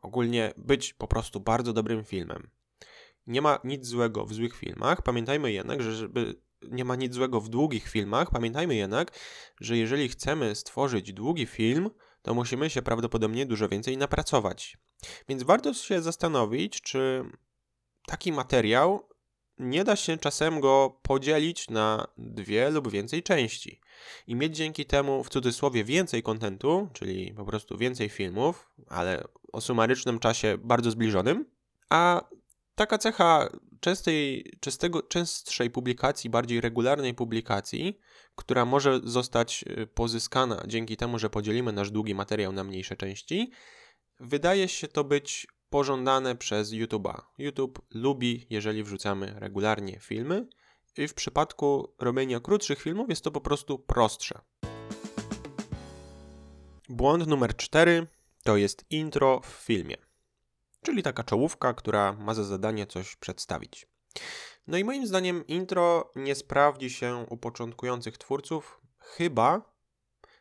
ogólnie 0.02 0.54
być 0.58 0.94
po 0.94 1.08
prostu 1.08 1.40
bardzo 1.40 1.74
dobrym 1.74 2.04
filmem. 2.04 2.50
Nie 3.28 3.42
ma 3.42 3.60
nic 3.64 3.86
złego 3.86 4.26
w 4.26 4.34
złych 4.34 4.56
filmach. 4.56 5.02
Pamiętajmy 5.02 5.52
jednak, 5.52 5.82
że 5.82 5.96
żeby 5.96 6.42
nie 6.62 6.86
ma 6.86 6.96
nic 6.96 7.14
złego 7.14 7.42
w 7.42 7.50
długich 7.50 7.88
filmach. 7.88 8.32
Pamiętajmy 8.32 8.76
jednak, 8.76 9.12
że 9.60 9.78
jeżeli 9.78 10.10
chcemy 10.10 10.56
stworzyć 10.56 11.14
długi 11.14 11.46
film, 11.46 11.90
to 12.22 12.34
musimy 12.34 12.70
się 12.70 12.82
prawdopodobnie 12.82 13.46
dużo 13.46 13.70
więcej 13.70 13.98
napracować. 13.98 14.78
Więc 15.30 15.44
warto 15.44 15.74
się 15.74 16.02
zastanowić, 16.02 16.82
czy 16.82 17.26
taki 18.06 18.32
materiał 18.32 19.12
nie 19.62 19.84
da 19.84 19.96
się 19.96 20.18
czasem 20.18 20.60
go 20.60 21.00
podzielić 21.02 21.70
na 21.70 22.08
dwie 22.18 22.70
lub 22.70 22.92
więcej 22.92 23.24
części. 23.24 23.82
I 24.28 24.36
mieć 24.36 24.56
dzięki 24.56 24.86
temu 24.86 25.24
w 25.24 25.30
cudzysłowie 25.30 25.84
więcej 25.84 26.24
kontentu, 26.24 26.90
czyli 26.94 27.34
po 27.34 27.46
prostu 27.46 27.78
więcej 27.78 28.10
filmów, 28.10 28.70
ale 28.88 29.24
o 29.52 29.62
sumarycznym 29.62 30.20
czasie 30.20 30.58
bardzo 30.58 30.92
zbliżonym, 30.92 31.46
a 31.90 32.30
taka 32.76 32.98
cecha 32.98 33.50
częstej, 33.80 34.52
częstego, 34.60 35.02
częstszej 35.04 35.70
publikacji, 35.70 36.30
bardziej 36.30 36.62
regularnej 36.62 37.14
publikacji, 37.14 38.00
która 38.36 38.66
może 38.66 39.00
zostać 39.04 39.66
y, 39.68 39.88
pozyskana 39.88 40.64
dzięki 40.68 40.98
temu, 40.98 41.20
że 41.20 41.30
podzielimy 41.30 41.72
nasz 41.72 41.92
długi 41.92 42.16
materiał 42.16 42.52
na 42.52 42.64
mniejsze 42.64 42.96
części, 42.96 43.52
wydaje 44.20 44.68
się 44.68 44.88
to 44.88 45.04
być 45.04 45.48
pożądane 45.72 46.36
przez 46.36 46.72
YouTube'a. 46.72 47.22
YouTube 47.38 47.82
lubi, 47.90 48.48
jeżeli 48.50 48.84
wrzucamy 48.84 49.34
regularnie 49.38 50.00
filmy, 50.00 50.48
i 50.98 51.08
w 51.08 51.14
przypadku 51.14 51.94
robienia 52.00 52.40
krótszych 52.40 52.82
filmów 52.82 53.10
jest 53.10 53.24
to 53.24 53.32
po 53.32 53.42
prostu 53.42 53.80
prostsze. 53.80 54.42
Błąd 56.90 57.28
numer 57.28 57.56
4 57.56 58.08
to 58.44 58.58
jest 58.58 58.86
intro 58.90 59.40
w 59.40 59.46
filmie, 59.46 59.98
czyli 60.82 61.04
taka 61.04 61.24
czołówka, 61.24 61.74
która 61.74 62.14
ma 62.14 62.34
za 62.34 62.44
zadanie 62.44 62.88
coś 62.88 63.16
przedstawić. 63.16 63.88
No 64.68 64.78
i 64.78 64.84
moim 64.84 65.08
zdaniem 65.08 65.48
intro 65.48 66.12
nie 66.16 66.36
sprawdzi 66.36 66.90
się 66.90 67.26
u 67.30 67.38
początkujących 67.38 68.18
twórców, 68.18 68.82
chyba 68.98 69.72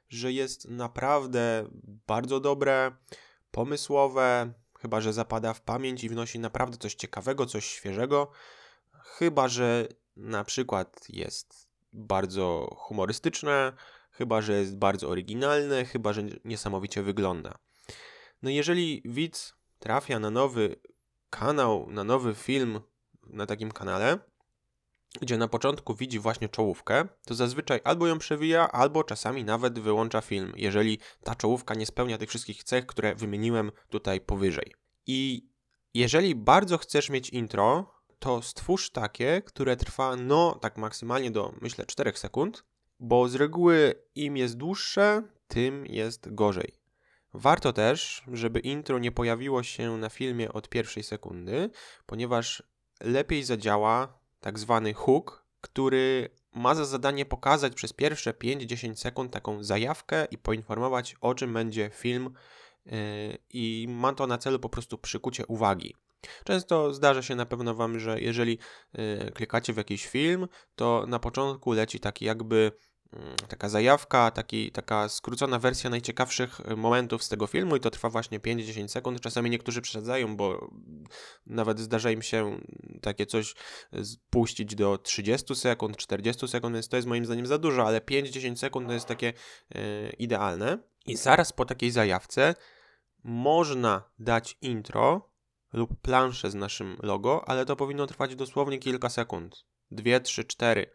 że 0.09 0.33
jest 0.33 0.69
naprawdę 0.69 1.69
bardzo 2.07 2.41
dobre, 2.41 2.93
pomysłowe, 3.51 4.53
chyba 4.83 5.01
że 5.01 5.13
zapada 5.13 5.55
w 5.55 5.61
pamięć 5.61 6.05
i 6.05 6.09
wnosi 6.09 6.39
naprawdę 6.39 6.77
coś 6.77 6.95
ciekawego, 6.95 7.47
coś 7.47 7.65
świeżego, 7.65 8.31
chyba 8.93 9.49
że 9.49 9.89
na 10.17 10.45
przykład 10.45 11.05
jest 11.09 11.69
bardzo 11.93 12.77
humorystyczne, 12.79 13.73
chyba 14.11 14.43
że 14.43 14.53
jest 14.53 14.77
bardzo 14.77 15.09
oryginalne, 15.09 15.85
chyba 15.85 16.13
że 16.13 16.23
niesamowicie 16.45 17.03
wygląda. 17.03 17.59
No 18.43 18.51
jeżeli 18.51 19.03
widz 19.05 19.55
trafia 19.79 20.19
na 20.19 20.31
nowy 20.31 20.77
kanał, 21.31 21.87
na 21.91 22.05
nowy 22.05 22.35
film 22.35 22.81
na 23.27 23.47
takim 23.47 23.73
kanale, 23.73 24.19
gdzie 25.21 25.39
na 25.39 25.49
początku 25.49 25.95
widzi 25.95 26.19
właśnie 26.19 26.49
czołówkę, 26.49 27.05
to 27.27 27.35
zazwyczaj 27.35 27.81
albo 27.85 28.07
ją 28.07 28.19
przewija, 28.19 28.73
albo 28.73 29.05
czasami 29.05 29.45
nawet 29.45 29.79
wyłącza 29.79 30.21
film, 30.21 30.53
jeżeli 30.57 30.99
ta 31.25 31.35
czołówka 31.35 31.75
nie 31.75 31.87
spełnia 31.87 32.19
tych 32.19 32.29
wszystkich 32.29 32.65
cech, 32.65 32.87
które 32.87 33.15
wymieniłem 33.15 33.73
tutaj 33.89 34.21
powyżej. 34.21 34.75
I 35.07 35.49
jeżeli 35.95 36.35
bardzo 36.35 36.79
chcesz 36.79 37.11
mieć 37.11 37.31
intro, 37.31 37.95
to 38.19 38.43
stwórz 38.43 38.91
takie, 38.91 39.43
które 39.43 39.77
trwa 39.77 40.17
no 40.17 40.59
tak 40.61 40.77
maksymalnie 40.77 41.31
do 41.31 41.55
myślę 41.61 41.87
4 41.87 42.13
sekund, 42.17 42.65
bo 42.99 43.29
z 43.29 43.35
reguły 43.35 43.95
im 44.15 44.37
jest 44.37 44.57
dłuższe, 44.57 45.23
tym 45.49 45.87
jest 45.87 46.35
gorzej. 46.35 46.81
Warto 47.35 47.73
też, 47.73 48.23
żeby 48.33 48.61
intro 48.61 48.99
nie 48.99 49.13
pojawiło 49.13 49.63
się 49.63 49.97
na 49.97 50.09
filmie 50.09 50.53
od 50.53 50.69
pierwszej 50.69 51.03
sekundy, 51.03 51.71
ponieważ 52.07 52.63
lepiej 53.01 53.45
zadziała 53.45 54.20
tak 54.41 54.59
zwany 54.59 54.95
hook, 54.95 55.45
który 55.61 56.31
ma 56.55 56.75
za 56.75 56.85
zadanie 56.85 57.27
pokazać 57.27 57.75
przez 57.75 57.93
pierwsze 57.93 58.33
5-10 58.33 58.95
sekund 58.95 59.33
taką 59.33 59.65
zajawkę 59.65 60.27
i 60.31 60.39
poinformować 60.39 61.17
o 61.21 61.35
czym 61.35 61.53
będzie 61.53 61.91
film 61.95 62.31
yy, 62.87 62.93
i 63.51 63.87
ma 63.89 64.13
to 64.13 64.27
na 64.27 64.39
celu 64.39 64.59
po 64.59 64.69
prostu 64.69 64.99
przykucie 64.99 65.47
uwagi. 65.47 65.95
Często 66.45 66.95
zdarza 66.95 67.23
się 67.23 67.35
na 67.35 67.47
pewno 67.47 67.75
Wam, 67.75 67.99
że 67.99 68.21
jeżeli 68.21 68.59
yy, 68.93 69.33
klikacie 69.35 69.73
w 69.73 69.77
jakiś 69.77 70.07
film, 70.07 70.49
to 70.75 71.05
na 71.09 71.19
początku 71.19 71.73
leci 71.73 72.01
taki 72.01 72.25
jakby 72.25 72.73
taka 73.49 73.69
zajawka, 73.69 74.31
taki, 74.31 74.73
taka 74.73 75.09
skrócona 75.09 75.59
wersja 75.59 75.91
najciekawszych 75.91 76.61
y, 76.61 76.77
momentów 76.77 77.25
z 77.25 77.29
tego 77.29 77.47
filmu 77.47 77.77
i 77.77 77.81
to 77.81 77.91
trwa 77.91 78.09
właśnie 78.11 78.41
5-10 78.41 78.89
sekund. 78.89 79.21
Czasami 79.21 79.51
niektórzy 79.51 79.81
przesadzają, 79.81 80.37
bo 80.37 80.71
nawet 81.47 81.81
zdarza 81.81 82.11
im 82.11 82.23
się 82.23 82.61
takie 83.03 83.27
coś 83.27 83.55
puścić 84.31 84.75
do 84.75 84.99
30 84.99 85.55
sekund, 85.55 85.97
40 85.97 86.49
sekund, 86.49 86.75
więc 86.75 86.89
to 86.89 86.97
jest 86.97 87.09
moim 87.09 87.25
zdaniem 87.25 87.47
za 87.47 87.59
dużo, 87.59 87.87
ale 87.87 88.01
5-10 88.01 88.57
sekund 88.57 88.87
to 88.87 88.93
jest 88.93 89.07
takie 89.07 89.33
yy, 89.75 90.11
idealne. 90.19 90.79
I 91.07 91.17
zaraz 91.17 91.53
po 91.53 91.65
takiej 91.65 91.91
zajawce 91.91 92.55
można 93.25 94.03
dać 94.19 94.59
intro 94.63 95.31
lub 95.73 96.01
planszę 96.03 96.51
z 96.51 96.55
naszym 96.55 96.97
logo, 97.03 97.49
ale 97.49 97.67
to 97.67 97.77
powinno 97.77 98.07
trwać 98.07 98.37
dosłownie 98.37 98.79
kilka 98.79 99.09
sekund. 99.09 99.65
2, 99.91 100.21
3, 100.21 100.45
4 100.45 100.91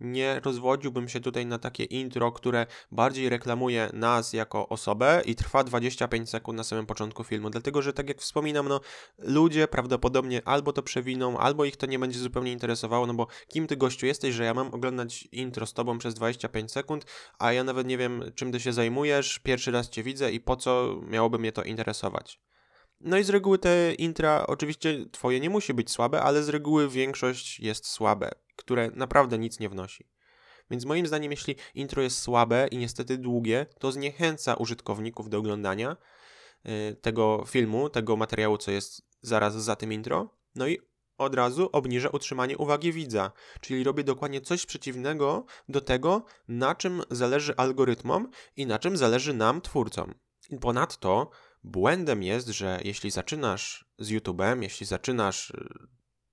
nie 0.00 0.40
rozwodziłbym 0.40 1.08
się 1.08 1.20
tutaj 1.20 1.46
na 1.46 1.58
takie 1.58 1.84
intro, 1.84 2.32
które 2.32 2.66
bardziej 2.92 3.28
reklamuje 3.28 3.90
nas 3.92 4.32
jako 4.32 4.68
osobę 4.68 5.22
i 5.24 5.34
trwa 5.34 5.64
25 5.64 6.30
sekund 6.30 6.56
na 6.56 6.64
samym 6.64 6.86
początku 6.86 7.24
filmu, 7.24 7.50
dlatego 7.50 7.82
że 7.82 7.92
tak 7.92 8.08
jak 8.08 8.18
wspominam, 8.18 8.68
no 8.68 8.80
ludzie 9.18 9.68
prawdopodobnie 9.68 10.48
albo 10.48 10.72
to 10.72 10.82
przewiną, 10.82 11.38
albo 11.38 11.64
ich 11.64 11.76
to 11.76 11.86
nie 11.86 11.98
będzie 11.98 12.18
zupełnie 12.18 12.52
interesowało, 12.52 13.06
no 13.06 13.14
bo 13.14 13.26
kim 13.48 13.66
ty 13.66 13.76
gościu 13.76 14.06
jesteś, 14.06 14.34
że 14.34 14.44
ja 14.44 14.54
mam 14.54 14.74
oglądać 14.74 15.28
intro 15.32 15.66
z 15.66 15.72
tobą 15.72 15.98
przez 15.98 16.14
25 16.14 16.72
sekund, 16.72 17.06
a 17.38 17.52
ja 17.52 17.64
nawet 17.64 17.86
nie 17.86 17.98
wiem 17.98 18.24
czym 18.34 18.52
ty 18.52 18.60
się 18.60 18.72
zajmujesz, 18.72 19.38
pierwszy 19.38 19.70
raz 19.70 19.88
cię 19.88 20.02
widzę 20.02 20.32
i 20.32 20.40
po 20.40 20.56
co 20.56 21.00
miałoby 21.06 21.38
mnie 21.38 21.52
to 21.52 21.62
interesować. 21.62 22.40
No 23.00 23.18
i 23.18 23.24
z 23.24 23.30
reguły 23.30 23.58
te 23.58 23.94
intra, 23.94 24.44
oczywiście 24.46 25.06
twoje 25.12 25.40
nie 25.40 25.50
musi 25.50 25.74
być 25.74 25.90
słabe, 25.90 26.22
ale 26.22 26.42
z 26.42 26.48
reguły 26.48 26.88
większość 26.88 27.60
jest 27.60 27.86
słabe 27.86 28.30
które 28.58 28.90
naprawdę 28.94 29.38
nic 29.38 29.60
nie 29.60 29.68
wnosi. 29.68 30.06
Więc 30.70 30.84
moim 30.84 31.06
zdaniem, 31.06 31.30
jeśli 31.30 31.56
intro 31.74 32.02
jest 32.02 32.18
słabe 32.18 32.68
i 32.70 32.78
niestety 32.78 33.18
długie, 33.18 33.66
to 33.78 33.92
zniechęca 33.92 34.54
użytkowników 34.54 35.30
do 35.30 35.38
oglądania 35.38 35.96
y, 36.66 36.96
tego 37.00 37.44
filmu, 37.46 37.90
tego 37.90 38.16
materiału, 38.16 38.58
co 38.58 38.70
jest 38.70 39.02
zaraz 39.22 39.54
za 39.54 39.76
tym 39.76 39.92
intro. 39.92 40.30
No 40.54 40.68
i 40.68 40.78
od 41.18 41.34
razu 41.34 41.68
obniża 41.72 42.08
utrzymanie 42.08 42.58
uwagi 42.58 42.92
widza, 42.92 43.32
czyli 43.60 43.84
robię 43.84 44.04
dokładnie 44.04 44.40
coś 44.40 44.66
przeciwnego 44.66 45.44
do 45.68 45.80
tego, 45.80 46.24
na 46.48 46.74
czym 46.74 47.02
zależy 47.10 47.56
algorytmom 47.56 48.30
i 48.56 48.66
na 48.66 48.78
czym 48.78 48.96
zależy 48.96 49.34
nam, 49.34 49.60
twórcom. 49.60 50.14
Ponadto 50.60 51.30
błędem 51.64 52.22
jest, 52.22 52.48
że 52.48 52.80
jeśli 52.84 53.10
zaczynasz 53.10 53.90
z 53.98 54.10
YouTube'em, 54.10 54.62
jeśli 54.62 54.86
zaczynasz 54.86 55.50
y, 55.50 55.68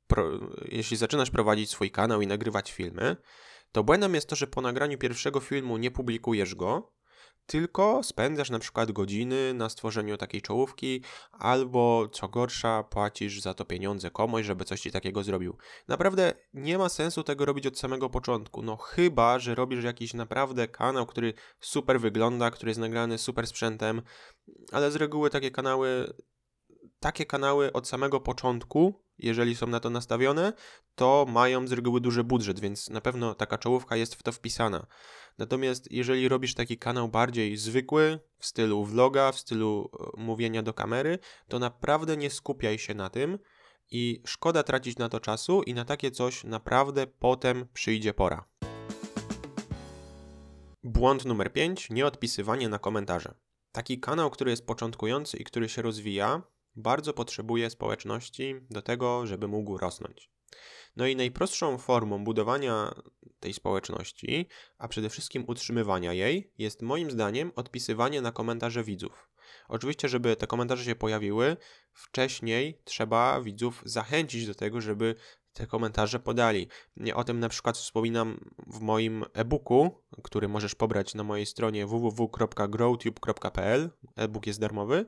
pro, 0.08 0.40
jeśli 0.66 0.98
zaczynasz 0.98 1.32
prowadzić 1.32 1.70
swój 1.70 1.92
kanał 1.92 2.22
i 2.22 2.28
nagrywać 2.28 2.72
filmy, 2.72 3.18
to 3.72 3.84
błędem 3.84 4.16
jest 4.16 4.30
to, 4.30 4.36
że 4.36 4.48
po 4.48 4.62
nagraniu 4.62 4.98
pierwszego 4.98 5.40
filmu 5.40 5.78
nie 5.78 5.92
publikujesz 5.92 6.56
go, 6.56 6.95
tylko 7.46 8.04
spędzasz 8.04 8.50
na 8.50 8.60
przykład 8.60 8.92
godziny 8.92 9.54
na 9.54 9.70
stworzeniu 9.70 10.18
takiej 10.18 10.42
czołówki, 10.42 11.04
albo 11.32 12.10
co 12.12 12.28
gorsza, 12.28 12.84
płacisz 12.84 13.42
za 13.42 13.54
to 13.54 13.66
pieniądze 13.66 14.12
komuś, 14.12 14.46
żeby 14.46 14.66
coś 14.66 14.82
ci 14.82 14.92
takiego 14.92 15.24
zrobił. 15.24 15.58
Naprawdę 15.88 16.34
nie 16.54 16.78
ma 16.78 16.90
sensu 16.90 17.24
tego 17.24 17.46
robić 17.46 17.68
od 17.68 17.80
samego 17.80 18.10
początku. 18.10 18.62
No 18.62 18.78
chyba, 18.78 19.40
że 19.40 19.56
robisz 19.56 19.84
jakiś 19.84 20.14
naprawdę 20.14 20.68
kanał, 20.68 21.06
który 21.06 21.34
super 21.60 22.00
wygląda, 22.00 22.52
który 22.52 22.70
jest 22.70 22.80
nagrany 22.80 23.18
super 23.18 23.48
sprzętem, 23.48 24.02
ale 24.72 24.92
z 24.92 24.96
reguły 24.96 25.30
takie 25.30 25.52
kanały 25.52 26.14
takie 27.06 27.26
kanały 27.26 27.74
od 27.74 27.88
samego 27.88 28.20
początku, 28.20 28.94
jeżeli 29.18 29.56
są 29.56 29.68
na 29.68 29.80
to 29.80 29.90
nastawione, 29.90 30.54
to 30.96 31.26
mają 31.30 31.68
z 31.68 31.72
reguły 31.72 32.02
duży 32.02 32.24
budżet, 32.24 32.60
więc 32.60 32.90
na 32.90 33.02
pewno 33.02 33.36
taka 33.36 33.58
czołówka 33.58 33.96
jest 33.96 34.16
w 34.16 34.24
to 34.24 34.32
wpisana. 34.32 34.88
Natomiast 35.38 35.92
jeżeli 35.92 36.30
robisz 36.30 36.54
taki 36.54 36.78
kanał 36.78 37.10
bardziej 37.10 37.58
zwykły, 37.58 38.20
w 38.40 38.46
stylu 38.46 38.86
vloga, 38.86 39.32
w 39.32 39.40
stylu 39.40 39.90
e, 39.94 40.22
mówienia 40.22 40.64
do 40.64 40.74
kamery, 40.74 41.20
to 41.48 41.60
naprawdę 41.60 42.18
nie 42.18 42.30
skupiaj 42.30 42.80
się 42.80 42.94
na 42.94 43.10
tym 43.10 43.40
i 43.92 44.22
szkoda 44.26 44.64
tracić 44.64 44.98
na 44.98 45.10
to 45.10 45.20
czasu 45.20 45.64
i 45.64 45.74
na 45.74 45.86
takie 45.86 46.12
coś 46.12 46.44
naprawdę 46.44 47.08
potem 47.08 47.68
przyjdzie 47.74 48.14
pora. 48.14 48.46
Błąd 50.84 51.26
numer 51.26 51.54
5. 51.54 51.90
Nieodpisywanie 51.90 52.70
na 52.70 52.80
komentarze. 52.80 53.34
Taki 53.72 54.00
kanał, 54.00 54.30
który 54.30 54.52
jest 54.52 54.68
początkujący 54.68 55.38
i 55.38 55.44
który 55.44 55.70
się 55.70 55.82
rozwija, 55.82 56.42
bardzo 56.76 57.14
potrzebuje 57.14 57.70
społeczności 57.70 58.56
do 58.70 58.82
tego, 58.82 59.28
żeby 59.28 59.48
mógł 59.48 59.78
rosnąć. 59.78 60.30
No 60.96 61.08
i 61.08 61.16
najprostszą 61.16 61.78
formą 61.78 62.24
budowania 62.24 62.96
tej 63.40 63.54
społeczności, 63.54 64.48
a 64.78 64.88
przede 64.88 65.10
wszystkim 65.10 65.44
utrzymywania 65.48 66.14
jej, 66.14 66.52
jest 66.58 66.82
moim 66.82 67.12
zdaniem 67.12 67.52
odpisywanie 67.56 68.22
na 68.22 68.32
komentarze 68.32 68.84
widzów. 68.84 69.30
Oczywiście, 69.68 70.10
żeby 70.10 70.36
te 70.36 70.48
komentarze 70.48 70.84
się 70.84 70.96
pojawiły, 70.96 71.58
wcześniej 71.94 72.82
trzeba 72.84 73.42
widzów 73.42 73.82
zachęcić 73.86 74.48
do 74.48 74.56
tego, 74.56 74.82
żeby 74.82 75.16
te 75.54 75.68
komentarze 75.68 76.20
podali. 76.20 76.68
O 77.14 77.24
tym 77.24 77.40
na 77.40 77.50
przykład 77.50 77.78
wspominam 77.78 78.52
w 78.68 78.80
moim 78.80 79.26
e-booku, 79.34 80.04
który 80.24 80.48
możesz 80.48 80.76
pobrać 80.76 81.16
na 81.16 81.24
mojej 81.24 81.46
stronie 81.46 81.86
www.growtube.pl. 81.86 83.90
E-book 84.16 84.48
jest 84.48 84.60
darmowy. 84.60 85.06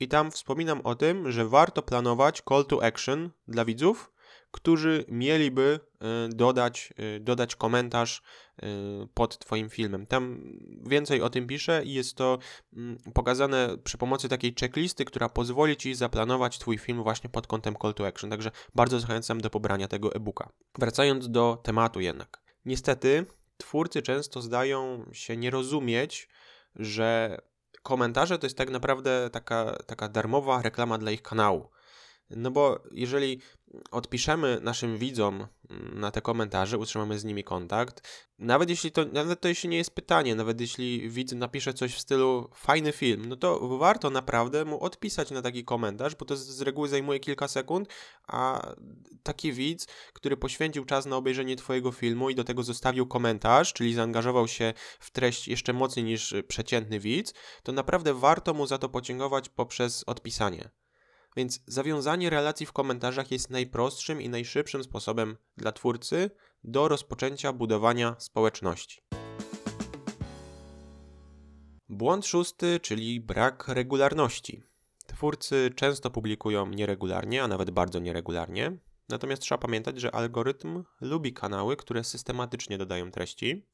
I 0.00 0.08
tam 0.08 0.30
wspominam 0.30 0.80
o 0.80 0.94
tym, 0.94 1.32
że 1.32 1.48
warto 1.48 1.82
planować 1.82 2.42
call 2.48 2.64
to 2.64 2.84
action 2.84 3.30
dla 3.48 3.64
widzów, 3.64 4.12
którzy 4.50 5.04
mieliby 5.08 5.80
y, 5.94 6.28
dodać, 6.28 6.92
y, 7.16 7.20
dodać 7.20 7.56
komentarz 7.56 8.22
y, 8.62 8.66
pod 9.14 9.38
Twoim 9.38 9.70
filmem. 9.70 10.06
Tam 10.06 10.42
więcej 10.86 11.22
o 11.22 11.30
tym 11.30 11.46
piszę 11.46 11.82
i 11.84 11.92
jest 11.92 12.16
to 12.16 12.38
mm, 12.76 12.98
pokazane 13.14 13.78
przy 13.84 13.98
pomocy 13.98 14.28
takiej 14.28 14.54
checklisty, 14.60 15.04
która 15.04 15.28
pozwoli 15.28 15.76
Ci 15.76 15.94
zaplanować 15.94 16.58
Twój 16.58 16.78
film 16.78 17.02
właśnie 17.02 17.30
pod 17.30 17.46
kątem 17.46 17.74
call 17.82 17.94
to 17.94 18.06
action. 18.06 18.30
Także 18.30 18.50
bardzo 18.74 19.00
zachęcam 19.00 19.40
do 19.40 19.50
pobrania 19.50 19.88
tego 19.88 20.14
e-booka. 20.14 20.48
Wracając 20.78 21.30
do 21.30 21.58
tematu 21.62 22.00
jednak. 22.00 22.40
Niestety, 22.64 23.26
twórcy 23.56 24.02
często 24.02 24.42
zdają 24.42 25.06
się 25.12 25.36
nie 25.36 25.50
rozumieć, 25.50 26.28
że 26.76 27.38
komentarze 27.86 28.38
to 28.38 28.46
jest 28.46 28.58
tak 28.58 28.70
naprawdę 28.70 29.30
taka, 29.30 29.76
taka 29.86 30.08
darmowa 30.08 30.62
reklama 30.62 30.98
dla 30.98 31.10
ich 31.10 31.22
kanału. 31.22 31.68
No 32.30 32.50
bo 32.50 32.82
jeżeli 32.92 33.40
odpiszemy 33.90 34.58
naszym 34.62 34.98
widzom 34.98 35.46
mm, 35.70 36.00
na 36.00 36.10
te 36.10 36.20
komentarze, 36.20 36.78
utrzymamy 36.78 37.18
z 37.18 37.24
nimi 37.24 37.44
kontakt, 37.44 38.26
nawet 38.38 38.70
jeśli 38.70 38.92
to, 38.92 39.04
nawet 39.04 39.40
to 39.40 39.48
jeśli 39.48 39.68
nie 39.68 39.76
jest 39.76 39.90
pytanie, 39.90 40.34
nawet 40.34 40.60
jeśli 40.60 41.10
widz 41.10 41.32
napisze 41.32 41.74
coś 41.74 41.94
w 41.94 42.00
stylu 42.00 42.50
fajny 42.54 42.92
film, 42.92 43.26
no 43.28 43.36
to 43.36 43.78
warto 43.78 44.10
naprawdę 44.10 44.64
mu 44.64 44.80
odpisać 44.80 45.30
na 45.30 45.42
taki 45.42 45.64
komentarz, 45.64 46.14
bo 46.14 46.24
to 46.24 46.36
z 46.36 46.60
reguły 46.60 46.88
zajmuje 46.88 47.20
kilka 47.20 47.48
sekund, 47.48 47.88
a 48.26 48.72
taki 49.22 49.52
widz, 49.52 49.86
który 50.12 50.36
poświęcił 50.36 50.84
czas 50.84 51.06
na 51.06 51.16
obejrzenie 51.16 51.56
twojego 51.56 51.92
filmu 51.92 52.30
i 52.30 52.34
do 52.34 52.44
tego 52.44 52.62
zostawił 52.62 53.06
komentarz, 53.06 53.72
czyli 53.72 53.94
zaangażował 53.94 54.48
się 54.48 54.74
w 55.00 55.10
treść 55.10 55.48
jeszcze 55.48 55.72
mocniej 55.72 56.04
niż 56.04 56.34
przeciętny 56.48 57.00
widz, 57.00 57.34
to 57.62 57.72
naprawdę 57.72 58.14
warto 58.14 58.54
mu 58.54 58.66
za 58.66 58.78
to 58.78 58.88
podziękować 58.88 59.48
poprzez 59.48 60.04
odpisanie. 60.06 60.70
Więc 61.36 61.60
zawiązanie 61.66 62.30
relacji 62.30 62.66
w 62.66 62.72
komentarzach 62.72 63.30
jest 63.30 63.50
najprostszym 63.50 64.22
i 64.22 64.28
najszybszym 64.28 64.84
sposobem 64.84 65.36
dla 65.56 65.72
twórcy 65.72 66.30
do 66.64 66.88
rozpoczęcia 66.88 67.52
budowania 67.52 68.16
społeczności. 68.18 69.00
Błąd 71.88 72.26
szósty, 72.26 72.80
czyli 72.80 73.20
brak 73.20 73.68
regularności. 73.68 74.62
Twórcy 75.06 75.70
często 75.76 76.10
publikują 76.10 76.66
nieregularnie, 76.66 77.42
a 77.42 77.48
nawet 77.48 77.70
bardzo 77.70 77.98
nieregularnie. 77.98 78.78
Natomiast 79.08 79.42
trzeba 79.42 79.58
pamiętać, 79.58 80.00
że 80.00 80.14
algorytm 80.14 80.84
lubi 81.00 81.32
kanały, 81.32 81.76
które 81.76 82.04
systematycznie 82.04 82.78
dodają 82.78 83.10
treści 83.10 83.66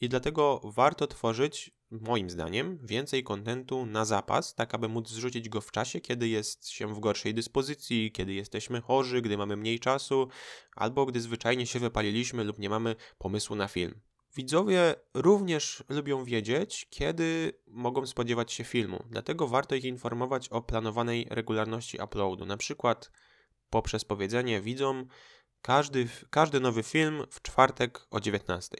i 0.00 0.08
dlatego 0.08 0.60
warto 0.64 1.06
tworzyć, 1.06 1.70
moim 2.00 2.30
zdaniem, 2.30 2.78
więcej 2.82 3.22
kontentu 3.22 3.86
na 3.86 4.04
zapas, 4.04 4.54
tak 4.54 4.74
aby 4.74 4.88
móc 4.88 5.08
zrzucić 5.08 5.48
go 5.48 5.60
w 5.60 5.72
czasie, 5.72 6.00
kiedy 6.00 6.28
jest 6.28 6.68
się 6.68 6.94
w 6.94 7.00
gorszej 7.00 7.34
dyspozycji, 7.34 8.12
kiedy 8.12 8.34
jesteśmy 8.34 8.80
chorzy, 8.80 9.22
gdy 9.22 9.36
mamy 9.36 9.56
mniej 9.56 9.80
czasu, 9.80 10.28
albo 10.76 11.06
gdy 11.06 11.20
zwyczajnie 11.20 11.66
się 11.66 11.78
wypaliliśmy 11.78 12.44
lub 12.44 12.58
nie 12.58 12.70
mamy 12.70 12.96
pomysłu 13.18 13.56
na 13.56 13.68
film. 13.68 14.00
Widzowie 14.36 14.94
również 15.14 15.84
lubią 15.88 16.24
wiedzieć, 16.24 16.86
kiedy 16.90 17.52
mogą 17.66 18.06
spodziewać 18.06 18.52
się 18.52 18.64
filmu, 18.64 19.04
dlatego 19.10 19.48
warto 19.48 19.74
ich 19.74 19.84
informować 19.84 20.48
o 20.48 20.62
planowanej 20.62 21.26
regularności 21.30 21.98
uploadu, 22.04 22.46
na 22.46 22.56
przykład 22.56 23.10
poprzez 23.70 24.04
powiedzenie 24.04 24.60
widzom 24.60 25.06
każdy, 25.62 26.08
każdy 26.30 26.60
nowy 26.60 26.82
film 26.82 27.22
w 27.30 27.42
czwartek 27.42 28.06
o 28.10 28.20
19. 28.20 28.76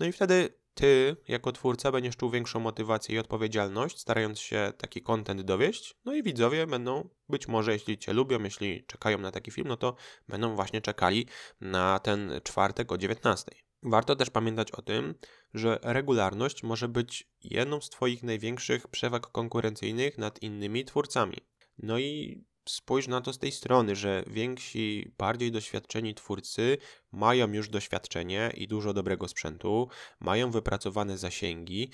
No 0.00 0.06
i 0.06 0.12
wtedy 0.12 0.54
ty, 0.78 1.16
jako 1.28 1.52
twórca, 1.52 1.92
będziesz 1.92 2.16
czuł 2.16 2.30
większą 2.30 2.60
motywację 2.60 3.14
i 3.14 3.18
odpowiedzialność, 3.18 4.00
starając 4.00 4.38
się 4.40 4.72
taki 4.78 5.02
content 5.02 5.42
dowieść. 5.42 5.94
No 6.04 6.14
i 6.14 6.22
widzowie 6.22 6.66
będą, 6.66 7.08
być 7.28 7.48
może, 7.48 7.72
jeśli 7.72 7.98
cię 7.98 8.12
lubią, 8.12 8.42
jeśli 8.42 8.84
czekają 8.86 9.18
na 9.18 9.30
taki 9.30 9.50
film, 9.50 9.68
no 9.68 9.76
to 9.76 9.96
będą 10.28 10.56
właśnie 10.56 10.80
czekali 10.80 11.26
na 11.60 11.98
ten 11.98 12.40
czwartek 12.44 12.92
o 12.92 12.98
19. 12.98 13.50
Warto 13.82 14.16
też 14.16 14.30
pamiętać 14.30 14.72
o 14.72 14.82
tym, 14.82 15.14
że 15.54 15.78
regularność 15.82 16.62
może 16.62 16.88
być 16.88 17.30
jedną 17.40 17.80
z 17.80 17.90
Twoich 17.90 18.22
największych 18.22 18.88
przewag 18.88 19.26
konkurencyjnych 19.26 20.18
nad 20.18 20.42
innymi 20.42 20.84
twórcami. 20.84 21.36
No 21.78 21.98
i 21.98 22.44
spójrz 22.70 23.08
na 23.08 23.20
to 23.20 23.32
z 23.32 23.38
tej 23.38 23.52
strony, 23.52 23.96
że 23.96 24.24
więksi, 24.26 25.12
bardziej 25.18 25.52
doświadczeni 25.52 26.14
twórcy 26.14 26.78
mają 27.12 27.52
już 27.52 27.68
doświadczenie 27.68 28.52
i 28.56 28.68
dużo 28.68 28.92
dobrego 28.92 29.28
sprzętu, 29.28 29.88
mają 30.20 30.50
wypracowane 30.50 31.18
zasięgi 31.18 31.90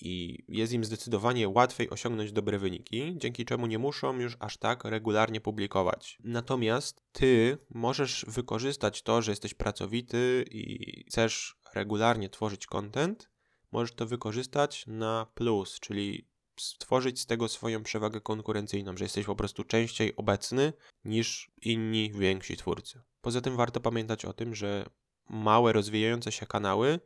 i 0.00 0.44
jest 0.48 0.72
im 0.72 0.84
zdecydowanie 0.84 1.48
łatwiej 1.48 1.90
osiągnąć 1.90 2.32
dobre 2.32 2.58
wyniki, 2.58 3.14
dzięki 3.16 3.44
czemu 3.44 3.66
nie 3.66 3.78
muszą 3.78 4.18
już 4.18 4.36
aż 4.40 4.56
tak 4.56 4.84
regularnie 4.84 5.40
publikować. 5.40 6.18
Natomiast 6.24 7.02
ty 7.12 7.58
możesz 7.70 8.24
wykorzystać 8.28 9.02
to, 9.02 9.22
że 9.22 9.32
jesteś 9.32 9.54
pracowity 9.54 10.44
i 10.50 11.04
chcesz 11.08 11.56
regularnie 11.74 12.28
tworzyć 12.28 12.66
content, 12.66 13.30
możesz 13.72 13.94
to 13.94 14.06
wykorzystać 14.06 14.84
na 14.86 15.26
plus, 15.34 15.80
czyli 15.80 16.28
stworzyć 16.60 17.20
z 17.20 17.26
tego 17.26 17.48
swoją 17.48 17.82
przewagę 17.82 18.20
konkurencyjną, 18.20 18.96
że 18.96 19.04
jesteś 19.04 19.26
po 19.26 19.36
prostu 19.36 19.64
częściej 19.64 20.16
obecny 20.16 20.72
niż 21.04 21.50
inni 21.62 22.12
więksi 22.12 22.56
twórcy. 22.56 23.02
Poza 23.20 23.40
tym 23.40 23.56
warto 23.56 23.80
pamiętać 23.80 24.24
o 24.24 24.32
tym, 24.32 24.54
że 24.54 24.86
małe, 25.28 25.72
rozwijające 25.72 26.32
się 26.32 26.46
kanały 26.46 27.00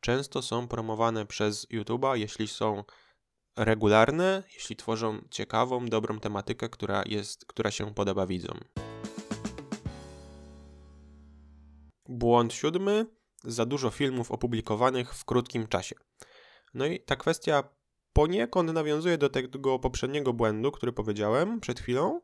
często 0.00 0.42
są 0.42 0.68
promowane 0.68 1.26
przez 1.26 1.66
YouTube'a, 1.70 2.16
jeśli 2.16 2.48
są 2.48 2.84
regularne, 3.56 4.42
jeśli 4.54 4.76
tworzą 4.76 5.18
ciekawą, 5.30 5.86
dobrą 5.86 6.20
tematykę, 6.20 6.68
która, 6.68 7.02
jest, 7.06 7.46
która 7.46 7.70
się 7.70 7.94
podoba 7.94 8.26
widzom. 8.26 8.60
Błąd 12.08 12.54
siódmy. 12.54 13.06
Za 13.44 13.66
dużo 13.66 13.90
filmów 13.90 14.32
opublikowanych 14.32 15.14
w 15.14 15.24
krótkim 15.24 15.66
czasie. 15.66 15.96
No 16.74 16.86
i 16.86 17.00
ta 17.00 17.16
kwestia 17.16 17.64
poniekąd 18.18 18.72
nawiązuje 18.72 19.18
do 19.18 19.28
tego 19.28 19.78
poprzedniego 19.78 20.32
błędu, 20.32 20.72
który 20.72 20.92
powiedziałem 20.92 21.60
przed 21.60 21.80
chwilą. 21.80 22.20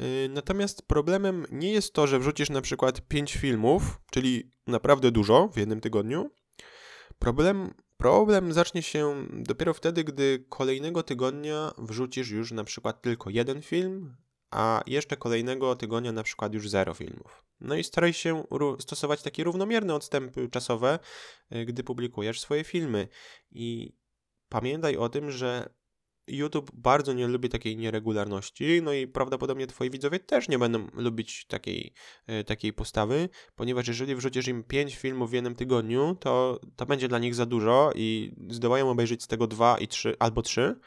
Y, 0.00 0.28
natomiast 0.30 0.82
problemem 0.82 1.46
nie 1.50 1.72
jest 1.72 1.92
to, 1.94 2.06
że 2.06 2.18
wrzucisz 2.18 2.50
na 2.50 2.60
przykład 2.60 3.00
5 3.00 3.36
filmów, 3.36 3.82
czyli 4.10 4.50
naprawdę 4.66 5.10
dużo 5.10 5.48
w 5.48 5.56
jednym 5.56 5.80
tygodniu. 5.80 6.30
Problem, 7.18 7.74
problem 7.96 8.52
zacznie 8.52 8.82
się 8.82 9.26
dopiero 9.32 9.74
wtedy, 9.74 10.04
gdy 10.04 10.44
kolejnego 10.48 11.02
tygodnia 11.02 11.72
wrzucisz 11.78 12.30
już 12.30 12.52
na 12.52 12.64
przykład 12.64 13.02
tylko 13.02 13.30
jeden 13.30 13.62
film, 13.62 14.16
a 14.50 14.82
jeszcze 14.86 15.16
kolejnego 15.16 15.76
tygodnia 15.76 16.12
na 16.12 16.22
przykład 16.22 16.54
już 16.54 16.68
zero 16.68 16.94
filmów. 16.94 17.44
No 17.60 17.74
i 17.74 17.84
staraj 17.84 18.12
się 18.12 18.44
stosować 18.78 19.22
takie 19.22 19.44
równomierne 19.44 19.94
odstępy 19.94 20.48
czasowe, 20.48 20.98
y, 21.52 21.64
gdy 21.64 21.84
publikujesz 21.84 22.40
swoje 22.40 22.64
filmy. 22.64 23.08
I 23.50 23.99
pamiętaj 24.50 24.96
o 24.96 25.08
tym, 25.08 25.30
że 25.30 25.70
YouTube 26.26 26.70
bardzo 26.74 27.12
nie 27.12 27.28
lubi 27.28 27.48
takiej 27.48 27.76
nieregularności, 27.76 28.82
no 28.82 28.92
i 28.92 29.06
prawdopodobnie 29.06 29.66
twoi 29.66 29.90
widzowie 29.90 30.18
też 30.18 30.48
nie 30.48 30.58
będą 30.58 30.86
lubić 30.94 31.46
takiej, 31.46 31.94
e, 32.26 32.44
takiej 32.44 32.72
postawy, 32.72 33.28
ponieważ 33.54 33.88
jeżeli 33.88 34.14
wrzucisz 34.14 34.48
im 34.48 34.64
5 34.64 34.96
filmów 34.96 35.30
w 35.30 35.32
jednym 35.32 35.54
tygodniu, 35.54 36.16
to 36.20 36.60
to 36.76 36.86
będzie 36.86 37.08
dla 37.08 37.18
nich 37.18 37.34
za 37.34 37.46
dużo 37.46 37.92
i 37.94 38.34
zdołają 38.48 38.90
obejrzeć 38.90 39.22
z 39.22 39.26
tego 39.26 39.46
2 39.46 39.78
i 39.78 39.88
3 39.88 40.16
albo 40.18 40.42
3. 40.42 40.80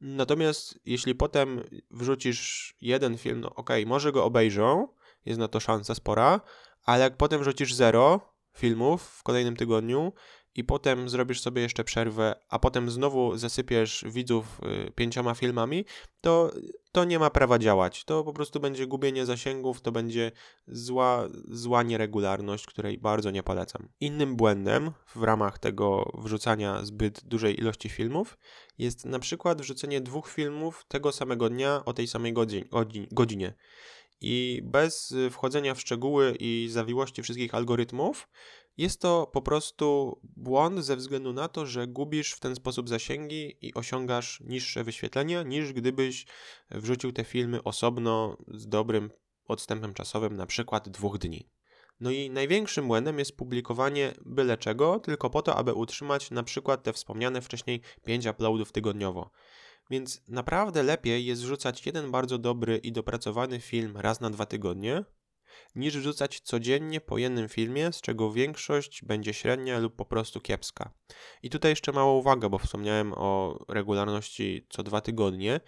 Natomiast 0.00 0.80
jeśli 0.84 1.14
potem 1.14 1.62
wrzucisz 1.90 2.74
jeden 2.80 3.18
film, 3.18 3.40
no 3.40 3.54
ok, 3.54 3.70
może 3.86 4.12
go 4.12 4.24
obejrzą, 4.24 4.88
jest 5.24 5.40
na 5.40 5.48
to 5.48 5.60
szansa 5.60 5.94
spora, 5.94 6.40
ale 6.84 7.04
jak 7.04 7.16
potem 7.16 7.40
wrzucisz 7.40 7.74
0 7.74 8.20
filmów 8.56 9.02
w 9.02 9.22
kolejnym 9.22 9.56
tygodniu, 9.56 10.12
i 10.54 10.64
potem 10.64 11.08
zrobisz 11.08 11.40
sobie 11.40 11.62
jeszcze 11.62 11.84
przerwę, 11.84 12.34
a 12.48 12.58
potem 12.58 12.90
znowu 12.90 13.36
zasypiesz 13.36 14.04
widzów 14.08 14.60
y, 14.88 14.92
pięcioma 14.92 15.34
filmami, 15.34 15.84
to, 16.20 16.50
to 16.92 17.04
nie 17.04 17.18
ma 17.18 17.30
prawa 17.30 17.58
działać. 17.58 18.04
To 18.04 18.24
po 18.24 18.32
prostu 18.32 18.60
będzie 18.60 18.86
gubienie 18.86 19.26
zasięgów, 19.26 19.80
to 19.80 19.92
będzie 19.92 20.32
zła, 20.66 21.28
zła 21.48 21.82
nieregularność, 21.82 22.66
której 22.66 22.98
bardzo 22.98 23.30
nie 23.30 23.42
polecam. 23.42 23.88
Innym 24.00 24.36
błędem 24.36 24.90
w 25.14 25.22
ramach 25.22 25.58
tego 25.58 26.12
wrzucania 26.18 26.84
zbyt 26.84 27.24
dużej 27.24 27.60
ilości 27.60 27.88
filmów 27.88 28.38
jest 28.78 29.04
na 29.04 29.18
przykład 29.18 29.62
wrzucenie 29.62 30.00
dwóch 30.00 30.28
filmów 30.28 30.84
tego 30.88 31.12
samego 31.12 31.48
dnia 31.48 31.82
o 31.84 31.92
tej 31.92 32.06
samej 32.06 32.34
godzinie. 33.12 33.54
I 34.24 34.60
bez 34.64 35.14
wchodzenia 35.30 35.74
w 35.74 35.80
szczegóły 35.80 36.36
i 36.40 36.68
zawiłości 36.70 37.22
wszystkich 37.22 37.54
algorytmów, 37.54 38.28
jest 38.76 39.00
to 39.00 39.30
po 39.32 39.42
prostu 39.42 40.18
błąd 40.36 40.84
ze 40.84 40.96
względu 40.96 41.32
na 41.32 41.48
to, 41.48 41.66
że 41.66 41.86
gubisz 41.86 42.32
w 42.32 42.40
ten 42.40 42.56
sposób 42.56 42.88
zasięgi 42.88 43.56
i 43.60 43.74
osiągasz 43.74 44.40
niższe 44.40 44.84
wyświetlenia, 44.84 45.42
niż 45.42 45.72
gdybyś 45.72 46.26
wrzucił 46.70 47.12
te 47.12 47.24
filmy 47.24 47.62
osobno 47.62 48.36
z 48.48 48.68
dobrym 48.68 49.10
odstępem 49.44 49.94
czasowym, 49.94 50.36
na 50.36 50.46
przykład 50.46 50.88
dwóch 50.88 51.18
dni. 51.18 51.48
No 52.00 52.10
i 52.10 52.30
największym 52.30 52.86
błędem 52.86 53.18
jest 53.18 53.36
publikowanie 53.36 54.14
byle 54.24 54.58
czego, 54.58 55.00
tylko 55.00 55.30
po 55.30 55.42
to, 55.42 55.56
aby 55.56 55.74
utrzymać 55.74 56.30
na 56.30 56.42
przykład 56.42 56.82
te 56.82 56.92
wspomniane 56.92 57.40
wcześniej 57.40 57.80
5 58.04 58.26
uploadów 58.26 58.72
tygodniowo. 58.72 59.30
Więc 59.90 60.22
naprawdę 60.28 60.82
lepiej 60.82 61.26
jest 61.26 61.42
wrzucać 61.42 61.86
jeden 61.86 62.10
bardzo 62.10 62.38
dobry 62.38 62.78
i 62.78 62.92
dopracowany 62.92 63.60
film 63.60 63.96
raz 63.96 64.20
na 64.20 64.30
dwa 64.30 64.46
tygodnie, 64.46 65.04
niż 65.74 65.98
wrzucać 65.98 66.40
codziennie 66.40 67.00
po 67.00 67.18
jednym 67.18 67.48
filmie, 67.48 67.92
z 67.92 68.00
czego 68.00 68.32
większość 68.32 69.04
będzie 69.04 69.34
średnia 69.34 69.78
lub 69.78 69.96
po 69.96 70.04
prostu 70.04 70.40
kiepska. 70.40 70.92
I 71.42 71.50
tutaj 71.50 71.72
jeszcze 71.72 71.92
mała 71.92 72.12
uwaga, 72.12 72.48
bo 72.48 72.58
wspomniałem 72.58 73.12
o 73.12 73.58
regularności 73.68 74.66
co 74.70 74.82
dwa 74.82 75.00
tygodnie. 75.00 75.60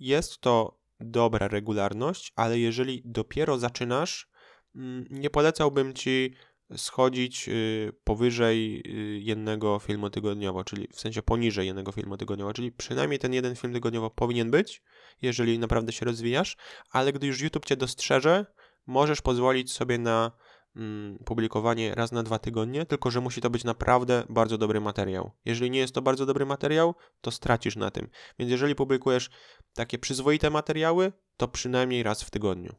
Jest 0.00 0.40
to 0.40 0.80
dobra 1.00 1.48
regularność, 1.48 2.32
ale 2.36 2.58
jeżeli 2.58 3.02
dopiero 3.04 3.58
zaczynasz, 3.58 4.30
mm, 4.74 5.06
nie 5.10 5.30
polecałbym 5.30 5.94
ci 5.94 6.34
schodzić 6.76 7.48
y, 7.48 7.92
powyżej 8.04 8.82
y, 8.86 9.20
jednego 9.20 9.78
filmu 9.78 10.10
tygodniowo, 10.10 10.64
czyli 10.64 10.88
w 10.92 11.00
sensie 11.00 11.22
poniżej 11.22 11.66
jednego 11.66 11.92
filmu 11.92 12.16
tygodniowo, 12.16 12.52
czyli 12.52 12.72
przynajmniej 12.72 13.18
ten 13.18 13.34
jeden 13.34 13.56
film 13.56 13.72
tygodniowo 13.72 14.10
powinien 14.10 14.50
być, 14.50 14.82
jeżeli 15.22 15.58
naprawdę 15.58 15.92
się 15.92 16.06
rozwijasz, 16.06 16.56
ale 16.90 17.12
gdy 17.12 17.26
już 17.26 17.40
YouTube 17.40 17.66
cię 17.66 17.76
dostrzeże, 17.76 18.46
możesz 18.90 19.22
pozwolić 19.22 19.72
sobie 19.72 19.98
na 19.98 20.32
mm, 20.76 21.18
publikowanie 21.24 21.94
raz 21.94 22.12
na 22.12 22.22
dwa 22.22 22.38
tygodnie, 22.38 22.86
tylko 22.86 23.10
że 23.10 23.20
musi 23.20 23.40
to 23.40 23.50
być 23.50 23.64
naprawdę 23.64 24.24
bardzo 24.28 24.58
dobry 24.58 24.80
materiał. 24.80 25.30
Jeżeli 25.44 25.70
nie 25.70 25.78
jest 25.78 25.94
to 25.94 26.02
bardzo 26.02 26.26
dobry 26.26 26.46
materiał, 26.46 26.94
to 27.20 27.30
stracisz 27.30 27.76
na 27.76 27.90
tym. 27.90 28.08
Więc 28.38 28.50
jeżeli 28.50 28.74
publikujesz 28.74 29.30
takie 29.74 29.98
przyzwoite 29.98 30.50
materiały, 30.50 31.12
to 31.36 31.48
przynajmniej 31.48 32.02
raz 32.02 32.22
w 32.22 32.30
tygodniu. 32.30 32.74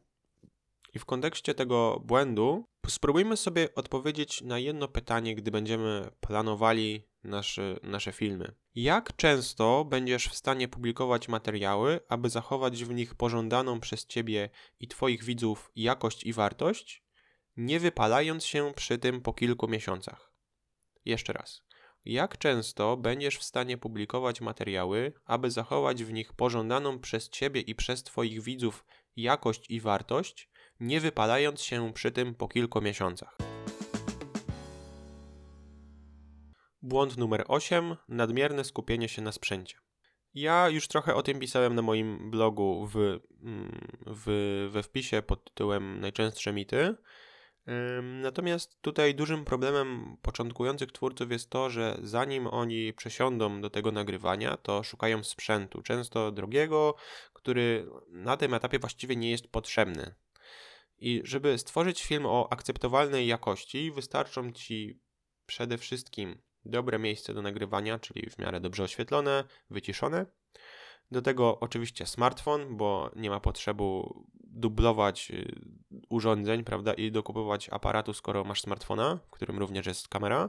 I 0.94 0.98
w 0.98 1.04
kontekście 1.04 1.54
tego 1.54 2.00
błędu 2.04 2.64
spróbujmy 2.88 3.36
sobie 3.36 3.74
odpowiedzieć 3.74 4.42
na 4.42 4.58
jedno 4.58 4.88
pytanie, 4.88 5.34
gdy 5.34 5.50
będziemy 5.50 6.10
planowali 6.20 7.08
nasze, 7.24 7.76
nasze 7.82 8.12
filmy. 8.12 8.54
Jak 8.74 9.16
często 9.16 9.84
będziesz 9.84 10.28
w 10.28 10.34
stanie 10.34 10.68
publikować 10.68 11.28
materiały, 11.28 12.00
aby 12.08 12.30
zachować 12.30 12.84
w 12.84 12.94
nich 12.94 13.14
pożądaną 13.14 13.80
przez 13.80 14.06
Ciebie 14.06 14.50
i 14.80 14.88
Twoich 14.88 15.24
widzów 15.24 15.70
jakość 15.76 16.24
i 16.24 16.32
wartość, 16.32 17.04
nie 17.56 17.80
wypalając 17.80 18.44
się 18.44 18.72
przy 18.76 18.98
tym 18.98 19.20
po 19.20 19.32
kilku 19.32 19.68
miesiącach? 19.68 20.32
Jeszcze 21.04 21.32
raz. 21.32 21.62
Jak 22.04 22.38
często 22.38 22.96
będziesz 22.96 23.38
w 23.38 23.42
stanie 23.42 23.78
publikować 23.78 24.40
materiały, 24.40 25.12
aby 25.24 25.50
zachować 25.50 26.04
w 26.04 26.12
nich 26.12 26.32
pożądaną 26.32 26.98
przez 26.98 27.28
Ciebie 27.28 27.60
i 27.60 27.74
przez 27.74 28.02
Twoich 28.02 28.42
widzów 28.42 28.84
jakość 29.16 29.70
i 29.70 29.80
wartość, 29.80 30.50
nie 30.80 31.00
wypalając 31.00 31.62
się 31.62 31.92
przy 31.92 32.10
tym 32.10 32.34
po 32.34 32.48
kilku 32.48 32.80
miesiącach. 32.80 33.51
Błąd 36.82 37.16
numer 37.16 37.44
8. 37.48 37.96
Nadmierne 38.08 38.64
skupienie 38.64 39.08
się 39.08 39.22
na 39.22 39.32
sprzęcie. 39.32 39.76
Ja 40.34 40.68
już 40.68 40.88
trochę 40.88 41.14
o 41.14 41.22
tym 41.22 41.40
pisałem 41.40 41.74
na 41.74 41.82
moim 41.82 42.30
blogu 42.30 42.86
w, 42.86 42.96
mm, 42.96 43.88
w, 44.06 44.68
we 44.72 44.82
wpisie 44.82 45.22
pod 45.22 45.44
tytułem 45.44 46.00
Najczęstsze 46.00 46.52
mity. 46.52 46.96
Natomiast 48.02 48.80
tutaj 48.80 49.14
dużym 49.14 49.44
problemem 49.44 50.16
początkujących 50.22 50.92
twórców 50.92 51.32
jest 51.32 51.50
to, 51.50 51.70
że 51.70 51.98
zanim 52.02 52.46
oni 52.46 52.92
przesiądą 52.92 53.60
do 53.60 53.70
tego 53.70 53.92
nagrywania, 53.92 54.56
to 54.56 54.82
szukają 54.82 55.24
sprzętu, 55.24 55.82
często 55.82 56.32
drogiego, 56.32 56.94
który 57.32 57.90
na 58.08 58.36
tym 58.36 58.54
etapie 58.54 58.78
właściwie 58.78 59.16
nie 59.16 59.30
jest 59.30 59.48
potrzebny. 59.48 60.14
I 60.98 61.20
żeby 61.24 61.58
stworzyć 61.58 62.02
film 62.02 62.26
o 62.26 62.52
akceptowalnej 62.52 63.26
jakości, 63.26 63.92
wystarczą 63.92 64.52
ci 64.52 65.00
przede 65.46 65.78
wszystkim 65.78 66.42
dobre 66.64 66.98
miejsce 66.98 67.34
do 67.34 67.42
nagrywania, 67.42 67.98
czyli 67.98 68.30
w 68.30 68.38
miarę 68.38 68.60
dobrze 68.60 68.82
oświetlone, 68.82 69.44
wyciszone. 69.70 70.26
Do 71.10 71.22
tego 71.22 71.60
oczywiście 71.60 72.06
smartfon, 72.06 72.76
bo 72.76 73.10
nie 73.16 73.30
ma 73.30 73.40
potrzeby 73.40 73.82
dublować 74.34 75.30
y, 75.30 75.60
urządzeń, 76.08 76.64
prawda, 76.64 76.94
i 76.94 77.12
dokupować 77.12 77.68
aparatu, 77.68 78.12
skoro 78.12 78.44
masz 78.44 78.62
smartfona, 78.62 79.18
w 79.26 79.30
którym 79.30 79.58
również 79.58 79.86
jest 79.86 80.08
kamera. 80.08 80.48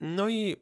No 0.00 0.28
i 0.28 0.56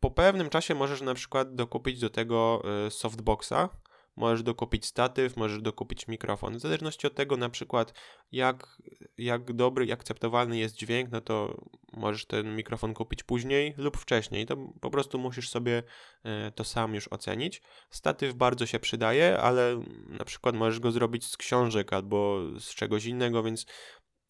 po 0.00 0.10
pewnym 0.10 0.50
czasie 0.50 0.74
możesz 0.74 1.00
na 1.00 1.14
przykład 1.14 1.54
dokupić 1.54 2.00
do 2.00 2.10
tego 2.10 2.62
y, 2.86 2.90
softboxa, 2.90 3.68
możesz 4.16 4.42
dokupić 4.42 4.86
statyw, 4.86 5.36
możesz 5.36 5.62
dokupić 5.62 6.08
mikrofon. 6.08 6.56
W 6.56 6.60
zależności 6.60 7.06
od 7.06 7.14
tego 7.14 7.36
na 7.36 7.48
przykład 7.48 7.94
jak, 8.32 8.78
jak 9.18 9.52
dobry 9.52 9.86
i 9.86 9.92
akceptowalny 9.92 10.58
jest 10.58 10.76
dźwięk, 10.76 11.10
no 11.10 11.20
to 11.20 11.64
możesz 11.92 12.26
ten 12.26 12.56
mikrofon 12.56 12.94
kupić 12.94 13.22
później 13.22 13.74
lub 13.76 13.96
wcześniej. 13.96 14.46
To 14.46 14.56
po 14.80 14.90
prostu 14.90 15.18
musisz 15.18 15.50
sobie 15.50 15.82
e, 16.24 16.52
to 16.54 16.64
sam 16.64 16.94
już 16.94 17.08
ocenić. 17.08 17.62
Statyw 17.90 18.34
bardzo 18.34 18.66
się 18.66 18.78
przydaje, 18.78 19.38
ale 19.38 19.82
na 20.08 20.24
przykład 20.24 20.54
możesz 20.54 20.80
go 20.80 20.90
zrobić 20.90 21.26
z 21.26 21.36
książek 21.36 21.92
albo 21.92 22.40
z 22.60 22.74
czegoś 22.74 23.04
innego, 23.04 23.42
więc 23.42 23.66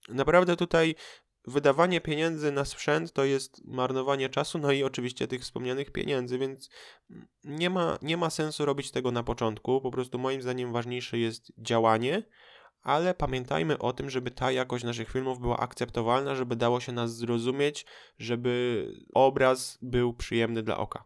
naprawdę 0.09 0.57
tutaj 0.57 0.95
wydawanie 1.47 2.01
pieniędzy 2.01 2.53
na 2.53 2.65
sprzęt 2.65 3.13
to 3.13 3.25
jest 3.25 3.65
marnowanie 3.65 4.29
czasu, 4.29 4.59
no 4.59 4.73
i 4.73 4.83
oczywiście 4.83 5.29
tych 5.29 5.43
wspomnianych 5.43 5.91
pieniędzy, 5.91 6.39
więc 6.39 6.71
nie 7.45 7.71
ma, 7.71 7.99
nie 8.03 8.17
ma 8.17 8.31
sensu 8.31 8.65
robić 8.65 8.91
tego 8.91 9.11
na 9.11 9.23
początku. 9.23 9.81
Po 9.81 9.91
prostu 9.91 10.19
moim 10.19 10.43
zdaniem 10.43 10.73
ważniejsze 10.73 11.19
jest 11.19 11.53
działanie, 11.59 12.23
ale 12.83 13.15
pamiętajmy 13.15 13.79
o 13.79 13.93
tym, 13.93 14.11
żeby 14.11 14.31
ta 14.31 14.53
jakość 14.53 14.85
naszych 14.85 15.11
filmów 15.11 15.41
była 15.41 15.57
akceptowalna, 15.57 16.35
żeby 16.35 16.57
dało 16.57 16.81
się 16.81 16.93
nas 16.93 17.17
zrozumieć, 17.17 17.87
żeby 18.19 18.87
obraz 19.15 19.79
był 19.83 20.15
przyjemny 20.15 20.63
dla 20.63 20.77
oka. 20.77 21.05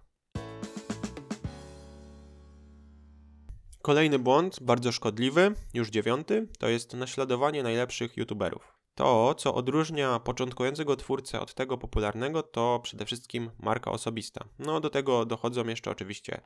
Kolejny 3.82 4.18
błąd, 4.18 4.62
bardzo 4.62 4.92
szkodliwy, 4.92 5.54
już 5.74 5.90
dziewiąty, 5.90 6.48
to 6.58 6.68
jest 6.68 6.94
naśladowanie 6.94 7.62
najlepszych 7.62 8.16
youtuberów. 8.16 8.75
To, 8.96 9.34
co 9.34 9.54
odróżnia 9.54 10.18
początkującego 10.18 10.96
twórcę 10.96 11.40
od 11.40 11.54
tego 11.54 11.78
popularnego, 11.78 12.42
to 12.42 12.80
przede 12.82 13.04
wszystkim 13.04 13.50
marka 13.58 13.90
osobista. 13.90 14.44
No, 14.58 14.80
do 14.80 14.90
tego 14.90 15.24
dochodzą 15.24 15.66
jeszcze 15.66 15.90
oczywiście 15.90 16.40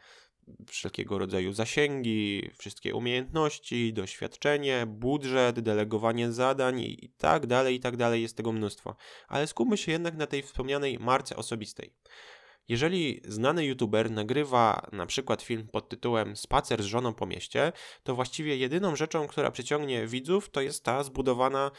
wszelkiego 0.66 1.18
rodzaju 1.18 1.52
zasięgi, 1.52 2.50
wszystkie 2.58 2.94
umiejętności, 2.94 3.92
doświadczenie, 3.92 4.86
budżet, 4.86 5.60
delegowanie 5.60 6.32
zadań 6.32 6.80
i 6.80 7.12
tak 7.18 7.46
dalej, 7.46 7.76
i 7.76 7.80
tak 7.80 7.96
dalej. 7.96 8.22
Jest 8.22 8.36
tego 8.36 8.52
mnóstwo. 8.52 8.96
Ale 9.28 9.46
skupmy 9.46 9.76
się 9.76 9.92
jednak 9.92 10.16
na 10.16 10.26
tej 10.26 10.42
wspomnianej 10.42 10.98
marce 10.98 11.36
osobistej. 11.36 11.94
Jeżeli 12.70 13.20
znany 13.24 13.64
youtuber 13.64 14.10
nagrywa 14.10 14.86
na 14.92 15.06
przykład 15.06 15.42
film 15.42 15.68
pod 15.72 15.88
tytułem 15.88 16.36
Spacer 16.36 16.82
z 16.82 16.86
żoną 16.86 17.14
po 17.14 17.26
mieście, 17.26 17.72
to 18.02 18.14
właściwie 18.14 18.56
jedyną 18.56 18.96
rzeczą, 18.96 19.26
która 19.26 19.50
przyciągnie 19.50 20.06
widzów, 20.06 20.50
to 20.50 20.60
jest 20.60 20.84
ta 20.84 21.02
zbudowana 21.02 21.70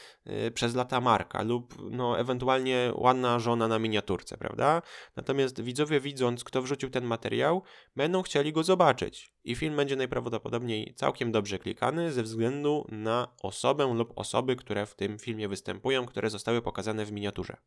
y, 0.48 0.52
przez 0.52 0.76
lata 0.76 1.02
marka 1.02 1.44
lub 1.44 1.76
no, 1.92 2.20
ewentualnie 2.20 2.92
ładna 2.96 3.40
żona 3.40 3.68
na 3.68 3.80
miniaturce, 3.80 4.38
prawda? 4.38 4.82
Natomiast 5.16 5.62
widzowie 5.62 6.00
widząc, 6.00 6.44
kto 6.44 6.62
wrzucił 6.62 6.90
ten 6.90 7.06
materiał, 7.06 7.64
będą 7.96 8.22
chcieli 8.22 8.54
go 8.54 8.64
zobaczyć 8.64 9.34
i 9.44 9.56
film 9.56 9.76
będzie 9.76 9.96
najprawdopodobniej 9.96 10.94
całkiem 10.96 11.32
dobrze 11.32 11.60
klikany 11.60 12.12
ze 12.12 12.24
względu 12.24 12.88
na 12.90 13.28
osobę 13.42 13.94
lub 13.94 14.14
osoby, 14.16 14.56
które 14.56 14.86
w 14.86 14.96
tym 14.96 15.20
filmie 15.20 15.48
występują, 15.48 16.06
które 16.06 16.30
zostały 16.30 16.62
pokazane 16.62 17.06
w 17.06 17.12
miniaturze. 17.12 17.58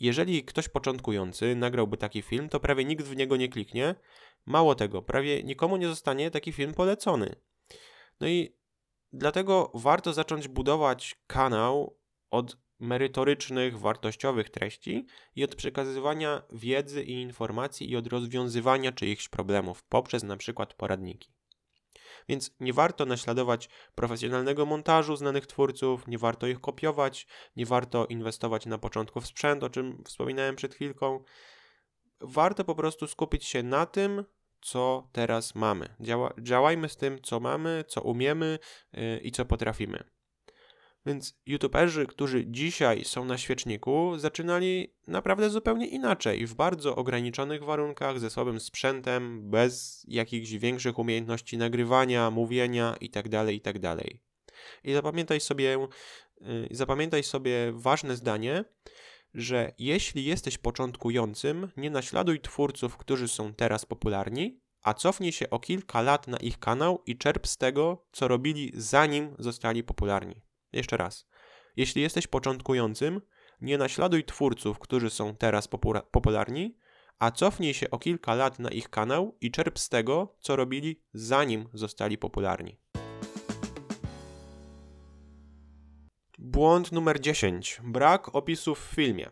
Jeżeli 0.00 0.44
ktoś 0.44 0.68
początkujący 0.68 1.56
nagrałby 1.56 1.96
taki 1.96 2.22
film, 2.22 2.48
to 2.48 2.60
prawie 2.60 2.84
nikt 2.84 3.04
w 3.04 3.16
niego 3.16 3.36
nie 3.36 3.48
kliknie. 3.48 3.94
Mało 4.46 4.74
tego, 4.74 5.02
prawie 5.02 5.42
nikomu 5.42 5.76
nie 5.76 5.88
zostanie 5.88 6.30
taki 6.30 6.52
film 6.52 6.74
polecony. 6.74 7.36
No 8.20 8.28
i 8.28 8.56
dlatego 9.12 9.70
warto 9.74 10.12
zacząć 10.12 10.48
budować 10.48 11.14
kanał 11.26 11.98
od 12.30 12.56
merytorycznych, 12.80 13.78
wartościowych 13.78 14.50
treści 14.50 15.06
i 15.36 15.44
od 15.44 15.54
przekazywania 15.54 16.42
wiedzy 16.52 17.04
i 17.04 17.12
informacji 17.12 17.90
i 17.90 17.96
od 17.96 18.06
rozwiązywania 18.06 18.92
czyichś 18.92 19.28
problemów 19.28 19.84
poprzez 19.84 20.22
na 20.22 20.36
przykład 20.36 20.74
poradniki. 20.74 21.35
Więc 22.28 22.56
nie 22.60 22.72
warto 22.72 23.06
naśladować 23.06 23.68
profesjonalnego 23.94 24.66
montażu 24.66 25.16
znanych 25.16 25.46
twórców, 25.46 26.06
nie 26.06 26.18
warto 26.18 26.46
ich 26.46 26.60
kopiować, 26.60 27.26
nie 27.56 27.66
warto 27.66 28.06
inwestować 28.06 28.66
na 28.66 28.78
początku 28.78 29.20
w 29.20 29.26
sprzęt, 29.26 29.64
o 29.64 29.70
czym 29.70 30.02
wspominałem 30.04 30.56
przed 30.56 30.74
chwilką. 30.74 31.24
Warto 32.20 32.64
po 32.64 32.74
prostu 32.74 33.06
skupić 33.06 33.44
się 33.44 33.62
na 33.62 33.86
tym, 33.86 34.24
co 34.60 35.08
teraz 35.12 35.54
mamy. 35.54 35.94
Działa, 36.00 36.32
działajmy 36.38 36.88
z 36.88 36.96
tym, 36.96 37.22
co 37.22 37.40
mamy, 37.40 37.84
co 37.88 38.02
umiemy 38.02 38.58
yy, 38.92 39.18
i 39.18 39.32
co 39.32 39.44
potrafimy. 39.44 40.15
Więc 41.06 41.34
youtuberzy, 41.46 42.06
którzy 42.06 42.44
dzisiaj 42.46 43.04
są 43.04 43.24
na 43.24 43.38
świeczniku, 43.38 44.18
zaczynali 44.18 44.94
naprawdę 45.06 45.50
zupełnie 45.50 45.86
inaczej, 45.86 46.46
w 46.46 46.54
bardzo 46.54 46.96
ograniczonych 46.96 47.64
warunkach, 47.64 48.20
ze 48.20 48.30
słabym 48.30 48.60
sprzętem, 48.60 49.50
bez 49.50 50.04
jakichś 50.08 50.50
większych 50.50 50.98
umiejętności 50.98 51.58
nagrywania, 51.58 52.30
mówienia 52.30 52.96
itd., 53.00 53.30
tak 53.30 53.54
itd. 53.54 53.96
Tak 53.96 54.06
I 54.84 54.92
zapamiętaj 54.92 55.40
sobie, 55.40 55.88
y, 56.42 56.68
zapamiętaj 56.70 57.22
sobie 57.22 57.72
ważne 57.72 58.16
zdanie, 58.16 58.64
że 59.34 59.72
jeśli 59.78 60.24
jesteś 60.24 60.58
początkującym, 60.58 61.68
nie 61.76 61.90
naśladuj 61.90 62.40
twórców, 62.40 62.96
którzy 62.96 63.28
są 63.28 63.54
teraz 63.54 63.86
popularni, 63.86 64.60
a 64.82 64.94
cofnij 64.94 65.32
się 65.32 65.50
o 65.50 65.58
kilka 65.58 66.02
lat 66.02 66.28
na 66.28 66.36
ich 66.36 66.58
kanał 66.58 67.02
i 67.06 67.18
czerp 67.18 67.46
z 67.46 67.56
tego, 67.56 68.06
co 68.12 68.28
robili 68.28 68.72
zanim 68.74 69.36
zostali 69.38 69.84
popularni. 69.84 70.45
Jeszcze 70.76 70.96
raz. 70.96 71.28
Jeśli 71.76 72.02
jesteś 72.02 72.26
początkującym, 72.26 73.20
nie 73.60 73.78
naśladuj 73.78 74.24
twórców, 74.24 74.78
którzy 74.78 75.10
są 75.10 75.36
teraz 75.36 75.68
popularni, 76.10 76.76
a 77.18 77.30
cofnij 77.30 77.74
się 77.74 77.90
o 77.90 77.98
kilka 77.98 78.34
lat 78.34 78.58
na 78.58 78.70
ich 78.70 78.90
kanał 78.90 79.36
i 79.40 79.50
czerp 79.50 79.78
z 79.78 79.88
tego, 79.88 80.36
co 80.40 80.56
robili 80.56 81.02
zanim 81.12 81.68
zostali 81.72 82.18
popularni. 82.18 82.78
Błąd 86.38 86.92
numer 86.92 87.20
10. 87.20 87.80
Brak 87.84 88.34
opisów 88.34 88.80
w 88.80 88.94
filmie. 88.94 89.30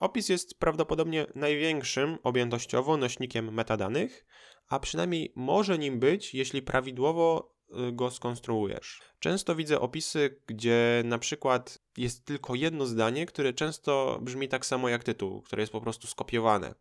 Opis 0.00 0.28
jest 0.28 0.58
prawdopodobnie 0.58 1.26
największym 1.34 2.18
objętościowo 2.22 2.96
nośnikiem 2.96 3.54
metadanych, 3.54 4.26
a 4.68 4.80
przynajmniej 4.80 5.32
może 5.36 5.78
nim 5.78 6.00
być, 6.00 6.34
jeśli 6.34 6.62
prawidłowo 6.62 7.51
go 7.92 8.10
skonstruujesz. 8.10 9.00
Często 9.18 9.54
widzę 9.54 9.80
opisy, 9.80 10.40
gdzie 10.46 11.02
na 11.04 11.18
przykład 11.18 11.78
jest 11.96 12.24
tylko 12.24 12.54
jedno 12.54 12.86
zdanie, 12.86 13.26
które 13.26 13.52
często 13.52 14.18
brzmi 14.22 14.48
tak 14.48 14.66
samo 14.66 14.88
jak 14.88 15.04
tytuł, 15.04 15.42
które 15.42 15.62
jest 15.62 15.72
po 15.72 15.80
prostu 15.80 16.06
skopiowane. 16.06 16.74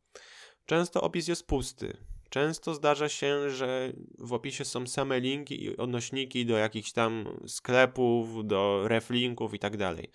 Często 0.66 1.02
opis 1.02 1.28
jest 1.28 1.48
pusty. 1.48 1.98
Często 2.30 2.74
zdarza 2.74 3.10
się, 3.10 3.50
że 3.50 3.94
w 4.20 4.34
opisie 4.34 4.66
są 4.66 4.88
same 4.88 5.20
linki 5.20 5.64
i 5.64 5.78
odnośniki 5.78 6.46
do 6.46 6.58
jakichś 6.58 6.92
tam 6.92 7.40
sklepów, 7.48 8.48
do 8.48 8.88
reflinków 8.88 9.54
i 9.54 9.60
tak 9.60 9.78
dalej. 9.78 10.12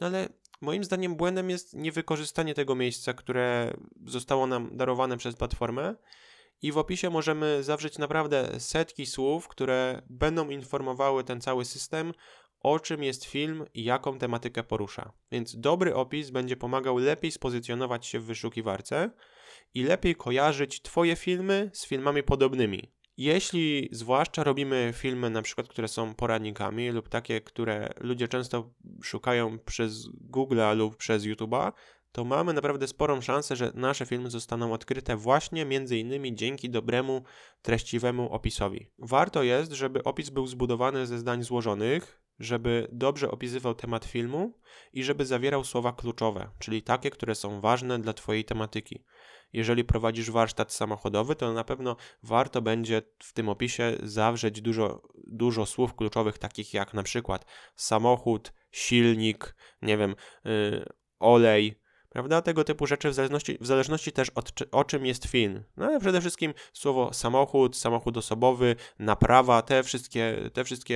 No 0.00 0.06
ale 0.06 0.28
moim 0.60 0.84
zdaniem 0.84 1.16
błędem 1.16 1.50
jest 1.50 1.74
niewykorzystanie 1.74 2.54
tego 2.54 2.74
miejsca, 2.74 3.12
które 3.12 3.74
zostało 4.06 4.46
nam 4.46 4.76
darowane 4.76 5.16
przez 5.16 5.36
platformę. 5.36 5.94
I 6.62 6.72
w 6.72 6.78
opisie 6.78 7.10
możemy 7.10 7.62
zawrzeć 7.62 7.98
naprawdę 7.98 8.60
setki 8.60 9.06
słów, 9.06 9.48
które 9.48 10.02
będą 10.10 10.50
informowały 10.50 11.24
ten 11.24 11.40
cały 11.40 11.64
system 11.64 12.12
o 12.60 12.80
czym 12.80 13.02
jest 13.02 13.24
film 13.24 13.64
i 13.74 13.84
jaką 13.84 14.18
tematykę 14.18 14.62
porusza. 14.62 15.12
Więc 15.32 15.60
dobry 15.60 15.94
opis 15.94 16.30
będzie 16.30 16.56
pomagał 16.56 16.98
lepiej 16.98 17.30
spozycjonować 17.30 18.06
się 18.06 18.20
w 18.20 18.24
wyszukiwarce 18.24 19.10
i 19.74 19.82
lepiej 19.82 20.16
kojarzyć 20.16 20.82
Twoje 20.82 21.16
filmy 21.16 21.70
z 21.72 21.86
filmami 21.86 22.22
podobnymi. 22.22 22.92
Jeśli 23.16 23.88
zwłaszcza 23.92 24.44
robimy 24.44 24.92
filmy, 24.96 25.30
na 25.30 25.42
przykład, 25.42 25.68
które 25.68 25.88
są 25.88 26.14
poradnikami 26.14 26.90
lub 26.90 27.08
takie, 27.08 27.40
które 27.40 27.88
ludzie 28.00 28.28
często 28.28 28.70
szukają 29.02 29.58
przez 29.58 30.08
Google'a 30.30 30.76
lub 30.76 30.96
przez 30.96 31.22
YouTube'a, 31.24 31.72
to 32.12 32.24
mamy 32.24 32.52
naprawdę 32.52 32.86
sporą 32.88 33.20
szansę, 33.20 33.56
że 33.56 33.72
nasze 33.74 34.06
filmy 34.06 34.30
zostaną 34.30 34.72
odkryte 34.72 35.16
właśnie 35.16 35.64
między 35.64 35.98
innymi 35.98 36.34
dzięki 36.34 36.70
dobremu, 36.70 37.22
treściwemu 37.62 38.32
opisowi. 38.32 38.90
Warto 38.98 39.42
jest, 39.42 39.72
żeby 39.72 40.04
opis 40.04 40.30
był 40.30 40.46
zbudowany 40.46 41.06
ze 41.06 41.18
zdań 41.18 41.42
złożonych, 41.42 42.22
żeby 42.38 42.88
dobrze 42.92 43.30
opisywał 43.30 43.74
temat 43.74 44.04
filmu 44.04 44.58
i 44.92 45.04
żeby 45.04 45.26
zawierał 45.26 45.64
słowa 45.64 45.92
kluczowe, 45.92 46.50
czyli 46.58 46.82
takie, 46.82 47.10
które 47.10 47.34
są 47.34 47.60
ważne 47.60 47.98
dla 47.98 48.12
Twojej 48.12 48.44
tematyki. 48.44 49.04
Jeżeli 49.52 49.84
prowadzisz 49.84 50.30
warsztat 50.30 50.72
samochodowy, 50.72 51.36
to 51.36 51.52
na 51.52 51.64
pewno 51.64 51.96
warto 52.22 52.62
będzie 52.62 53.02
w 53.18 53.32
tym 53.32 53.48
opisie 53.48 53.96
zawrzeć 54.02 54.60
dużo, 54.60 55.02
dużo 55.26 55.66
słów 55.66 55.94
kluczowych, 55.94 56.38
takich 56.38 56.74
jak 56.74 56.94
na 56.94 57.02
przykład 57.02 57.44
samochód, 57.76 58.52
silnik, 58.70 59.56
nie 59.82 59.96
wiem, 59.96 60.14
yy, 60.44 60.84
olej, 61.18 61.79
prawda? 62.10 62.42
Tego 62.42 62.64
typu 62.64 62.86
rzeczy 62.86 63.10
w 63.10 63.14
zależności, 63.14 63.58
w 63.60 63.66
zależności 63.66 64.12
też 64.12 64.30
od 64.30 64.52
o 64.72 64.84
czym 64.84 65.06
jest 65.06 65.24
film. 65.26 65.64
No 65.76 65.86
ale 65.86 66.00
przede 66.00 66.20
wszystkim 66.20 66.54
słowo 66.72 67.12
samochód, 67.12 67.76
samochód 67.76 68.16
osobowy, 68.16 68.76
naprawa, 68.98 69.62
te 69.62 69.82
wszystkie, 69.82 70.50
te 70.52 70.64
wszystkie 70.64 70.94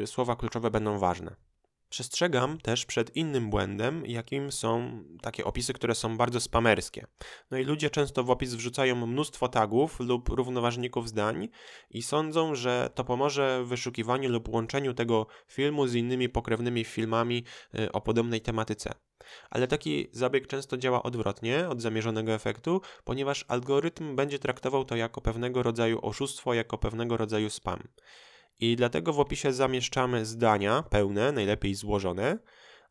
yy, 0.00 0.06
słowa 0.06 0.36
kluczowe 0.36 0.70
będą 0.70 0.98
ważne. 0.98 1.47
Przestrzegam 1.88 2.58
też 2.60 2.86
przed 2.86 3.16
innym 3.16 3.50
błędem, 3.50 4.06
jakim 4.06 4.52
są 4.52 5.02
takie 5.22 5.44
opisy, 5.44 5.72
które 5.72 5.94
są 5.94 6.16
bardzo 6.16 6.40
spamerskie. 6.40 7.06
No 7.50 7.58
i 7.58 7.64
ludzie 7.64 7.90
często 7.90 8.24
w 8.24 8.30
opis 8.30 8.54
wrzucają 8.54 9.06
mnóstwo 9.06 9.48
tagów 9.48 10.00
lub 10.00 10.28
równoważników 10.28 11.08
zdań 11.08 11.48
i 11.90 12.02
sądzą, 12.02 12.54
że 12.54 12.90
to 12.94 13.04
pomoże 13.04 13.64
w 13.64 13.68
wyszukiwaniu 13.68 14.30
lub 14.30 14.48
łączeniu 14.48 14.94
tego 14.94 15.26
filmu 15.46 15.86
z 15.86 15.94
innymi 15.94 16.28
pokrewnymi 16.28 16.84
filmami 16.84 17.44
y, 17.78 17.92
o 17.92 18.00
podobnej 18.00 18.40
tematyce. 18.40 18.94
Ale 19.50 19.68
taki 19.68 20.08
zabieg 20.12 20.46
często 20.46 20.76
działa 20.76 21.02
odwrotnie 21.02 21.68
od 21.68 21.82
zamierzonego 21.82 22.32
efektu, 22.32 22.80
ponieważ 23.04 23.44
algorytm 23.48 24.16
będzie 24.16 24.38
traktował 24.38 24.84
to 24.84 24.96
jako 24.96 25.20
pewnego 25.20 25.62
rodzaju 25.62 25.98
oszustwo, 26.02 26.54
jako 26.54 26.78
pewnego 26.78 27.16
rodzaju 27.16 27.50
spam. 27.50 27.82
I 28.60 28.76
dlatego 28.76 29.12
w 29.12 29.20
opisie 29.20 29.52
zamieszczamy 29.52 30.26
zdania 30.26 30.82
pełne, 30.82 31.32
najlepiej 31.32 31.74
złożone, 31.74 32.38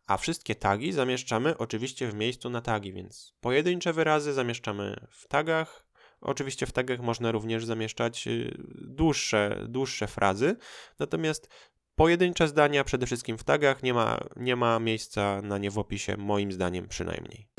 a 0.06 0.18
wszystkie 0.18 0.56
tagi 0.56 0.92
zamieszczamy 0.92 1.58
oczywiście 1.58 2.08
w 2.08 2.14
miejscu 2.14 2.50
na 2.50 2.62
tagi, 2.62 2.94
więc 2.94 3.34
pojedyncze 3.42 3.94
wyrazy 3.94 4.34
zamieszczamy 4.34 5.08
w 5.10 5.28
tagach. 5.28 5.88
Oczywiście 6.22 6.66
w 6.66 6.72
tagach 6.72 7.00
można 7.00 7.32
również 7.32 7.66
zamieszczać 7.66 8.28
y, 8.28 8.58
dłuższe, 8.76 9.66
dłuższe 9.70 10.08
frazy, 10.08 10.56
natomiast 11.00 11.50
pojedyncze 11.96 12.48
zdania 12.48 12.84
przede 12.84 13.06
wszystkim 13.06 13.38
w 13.38 13.44
tagach 13.44 13.84
nie 13.84 13.94
ma, 13.94 14.20
nie 14.36 14.56
ma 14.56 14.80
miejsca 14.80 15.42
na 15.42 15.58
nie 15.58 15.72
w 15.72 15.80
opisie, 15.80 16.18
moim 16.18 16.52
zdaniem 16.52 16.88
przynajmniej. 16.88 17.57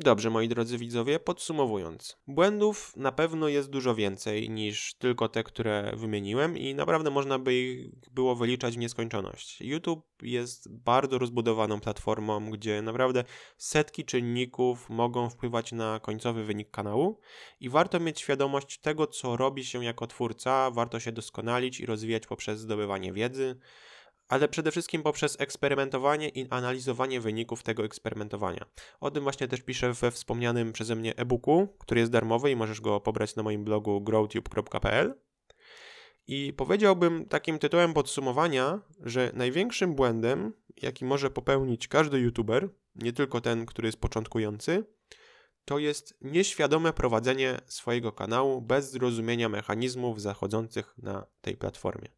Dobrze, 0.00 0.30
moi 0.30 0.48
drodzy 0.48 0.78
widzowie, 0.78 1.20
podsumowując. 1.20 2.16
Błędów 2.26 2.96
na 2.96 3.12
pewno 3.12 3.48
jest 3.48 3.70
dużo 3.70 3.94
więcej 3.94 4.50
niż 4.50 4.94
tylko 4.94 5.28
te, 5.28 5.44
które 5.44 5.92
wymieniłem 5.96 6.58
i 6.58 6.74
naprawdę 6.74 7.10
można 7.10 7.38
by 7.38 7.54
ich 7.54 7.90
było 8.10 8.36
wyliczać 8.36 8.74
w 8.74 8.78
nieskończoność. 8.78 9.60
YouTube 9.60 10.04
jest 10.22 10.72
bardzo 10.72 11.18
rozbudowaną 11.18 11.80
platformą, 11.80 12.50
gdzie 12.50 12.82
naprawdę 12.82 13.24
setki 13.56 14.04
czynników 14.04 14.90
mogą 14.90 15.30
wpływać 15.30 15.72
na 15.72 16.00
końcowy 16.00 16.44
wynik 16.44 16.70
kanału 16.70 17.20
i 17.60 17.68
warto 17.68 18.00
mieć 18.00 18.20
świadomość 18.20 18.78
tego, 18.78 19.06
co 19.06 19.36
robi 19.36 19.64
się 19.64 19.84
jako 19.84 20.06
twórca, 20.06 20.70
warto 20.70 21.00
się 21.00 21.12
doskonalić 21.12 21.80
i 21.80 21.86
rozwijać 21.86 22.26
poprzez 22.26 22.60
zdobywanie 22.60 23.12
wiedzy, 23.12 23.56
ale 24.28 24.48
przede 24.48 24.70
wszystkim 24.70 25.02
poprzez 25.02 25.40
eksperymentowanie 25.40 26.28
i 26.28 26.46
analizowanie 26.50 27.20
wyników 27.20 27.62
tego 27.62 27.84
eksperymentowania. 27.84 28.66
O 29.00 29.10
tym 29.10 29.22
właśnie 29.22 29.48
też 29.48 29.62
piszę 29.62 29.92
we 29.92 30.10
wspomnianym 30.10 30.72
przeze 30.72 30.94
mnie 30.94 31.16
e-booku, 31.16 31.68
który 31.78 32.00
jest 32.00 32.12
darmowy 32.12 32.50
i 32.50 32.56
możesz 32.56 32.80
go 32.80 33.00
pobrać 33.00 33.36
na 33.36 33.42
moim 33.42 33.64
blogu 33.64 34.00
growtube.pl. 34.00 35.14
I 36.26 36.52
powiedziałbym 36.56 37.24
takim 37.24 37.58
tytułem 37.58 37.94
podsumowania, 37.94 38.80
że 39.00 39.30
największym 39.34 39.94
błędem, 39.94 40.52
jaki 40.82 41.04
może 41.04 41.30
popełnić 41.30 41.88
każdy 41.88 42.18
youtuber, 42.18 42.68
nie 42.94 43.12
tylko 43.12 43.40
ten, 43.40 43.66
który 43.66 43.88
jest 43.88 44.00
początkujący, 44.00 44.84
to 45.64 45.78
jest 45.78 46.18
nieświadome 46.20 46.92
prowadzenie 46.92 47.60
swojego 47.66 48.12
kanału 48.12 48.60
bez 48.60 48.90
zrozumienia 48.90 49.48
mechanizmów 49.48 50.20
zachodzących 50.20 50.94
na 50.98 51.26
tej 51.40 51.56
platformie. 51.56 52.17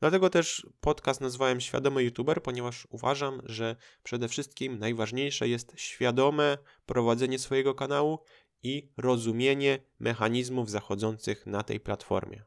Dlatego 0.00 0.30
też 0.30 0.66
podcast 0.80 1.20
nazwałem 1.20 1.60
Świadomy 1.60 2.02
YouTuber, 2.02 2.42
ponieważ 2.42 2.86
uważam, 2.90 3.42
że 3.44 3.76
przede 4.02 4.28
wszystkim 4.28 4.78
najważniejsze 4.78 5.48
jest 5.48 5.72
świadome 5.76 6.58
prowadzenie 6.86 7.38
swojego 7.38 7.74
kanału 7.74 8.18
i 8.62 8.92
rozumienie 8.96 9.78
mechanizmów 9.98 10.70
zachodzących 10.70 11.46
na 11.46 11.62
tej 11.62 11.80
platformie. 11.80 12.44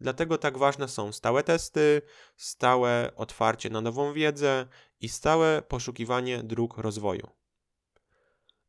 Dlatego 0.00 0.38
tak 0.38 0.58
ważne 0.58 0.88
są 0.88 1.12
stałe 1.12 1.42
testy, 1.42 2.02
stałe 2.36 3.12
otwarcie 3.16 3.70
na 3.70 3.80
nową 3.80 4.12
wiedzę 4.12 4.66
i 5.00 5.08
stałe 5.08 5.62
poszukiwanie 5.68 6.42
dróg 6.42 6.78
rozwoju. 6.78 7.28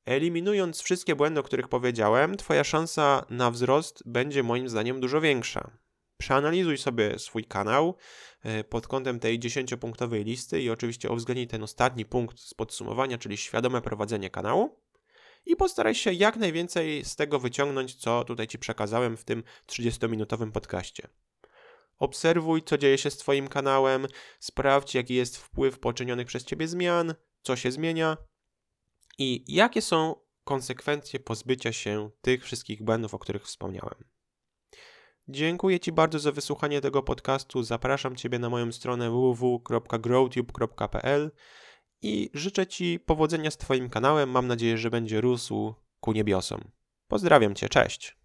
Eliminując 0.06 0.82
wszystkie 0.82 1.16
błędy, 1.16 1.40
o 1.40 1.44
których 1.44 1.68
powiedziałem, 1.68 2.38
Twoja 2.38 2.64
szansa 2.64 3.26
na 3.30 3.52
wzrost 3.52 4.04
będzie 4.06 4.44
moim 4.44 4.70
zdaniem 4.70 5.00
dużo 5.00 5.22
większa. 5.22 5.72
Przeanalizuj 6.18 6.78
sobie 6.78 7.20
swój 7.20 7.44
kanał 7.44 7.96
e, 8.44 8.64
pod 8.64 8.88
kątem 8.88 9.20
tej 9.20 9.40
10-punktowej 9.40 10.26
listy 10.26 10.62
i 10.62 10.70
oczywiście 10.70 11.10
uwzględnij 11.10 11.48
ten 11.48 11.64
ostatni 11.64 12.06
punkt 12.06 12.40
z 12.40 12.54
podsumowania, 12.54 13.18
czyli 13.18 13.38
świadome 13.38 13.82
prowadzenie 13.82 14.30
kanału. 14.30 14.80
I 15.46 15.56
postaraj 15.56 15.96
się 15.96 16.14
jak 16.14 16.38
najwięcej 16.38 17.06
z 17.06 17.16
tego 17.16 17.40
wyciągnąć, 17.40 17.96
co 17.96 18.24
tutaj 18.24 18.48
Ci 18.48 18.60
przekazałem 18.60 19.18
w 19.18 19.24
tym 19.24 19.44
30-minutowym 19.68 20.52
podcaście. 20.52 21.08
Obserwuj, 22.00 22.64
co 22.64 22.78
dzieje 22.78 22.98
się 22.98 23.10
z 23.10 23.18
Twoim 23.18 23.48
kanałem, 23.48 24.08
sprawdź, 24.40 24.96
jaki 24.96 25.16
jest 25.16 25.38
wpływ 25.38 25.80
poczynionych 25.80 26.28
przez 26.28 26.46
Ciebie 26.46 26.68
zmian, 26.68 27.14
co 27.42 27.56
się 27.56 27.72
zmienia 27.72 28.18
i 29.18 29.56
jakie 29.56 29.82
są 29.82 30.16
konsekwencje 30.44 31.20
pozbycia 31.20 31.74
się 31.74 32.10
tych 32.22 32.44
wszystkich 32.44 32.84
błędów, 32.84 33.14
o 33.14 33.20
których 33.20 33.44
wspomniałem. 33.44 34.17
Dziękuję 35.30 35.80
Ci 35.80 35.92
bardzo 35.92 36.20
za 36.20 36.32
wysłuchanie 36.32 36.82
tego 36.82 37.04
podcastu. 37.04 37.64
Zapraszam 37.64 38.16
Ciebie 38.16 38.40
na 38.40 38.50
moją 38.50 38.72
stronę 38.72 39.10
www.growtube.pl 39.10 41.32
i 42.02 42.30
życzę 42.34 42.68
Ci 42.68 43.00
powodzenia 43.00 43.52
z 43.52 43.58
Twoim 43.58 43.90
kanałem. 43.90 44.30
Mam 44.30 44.48
nadzieję, 44.48 44.78
że 44.78 44.90
będzie 44.90 45.22
rósł 45.22 45.74
ku 46.00 46.12
niebiosom. 46.12 46.62
Pozdrawiam 47.08 47.56
Cię, 47.56 47.70
cześć. 47.70 48.18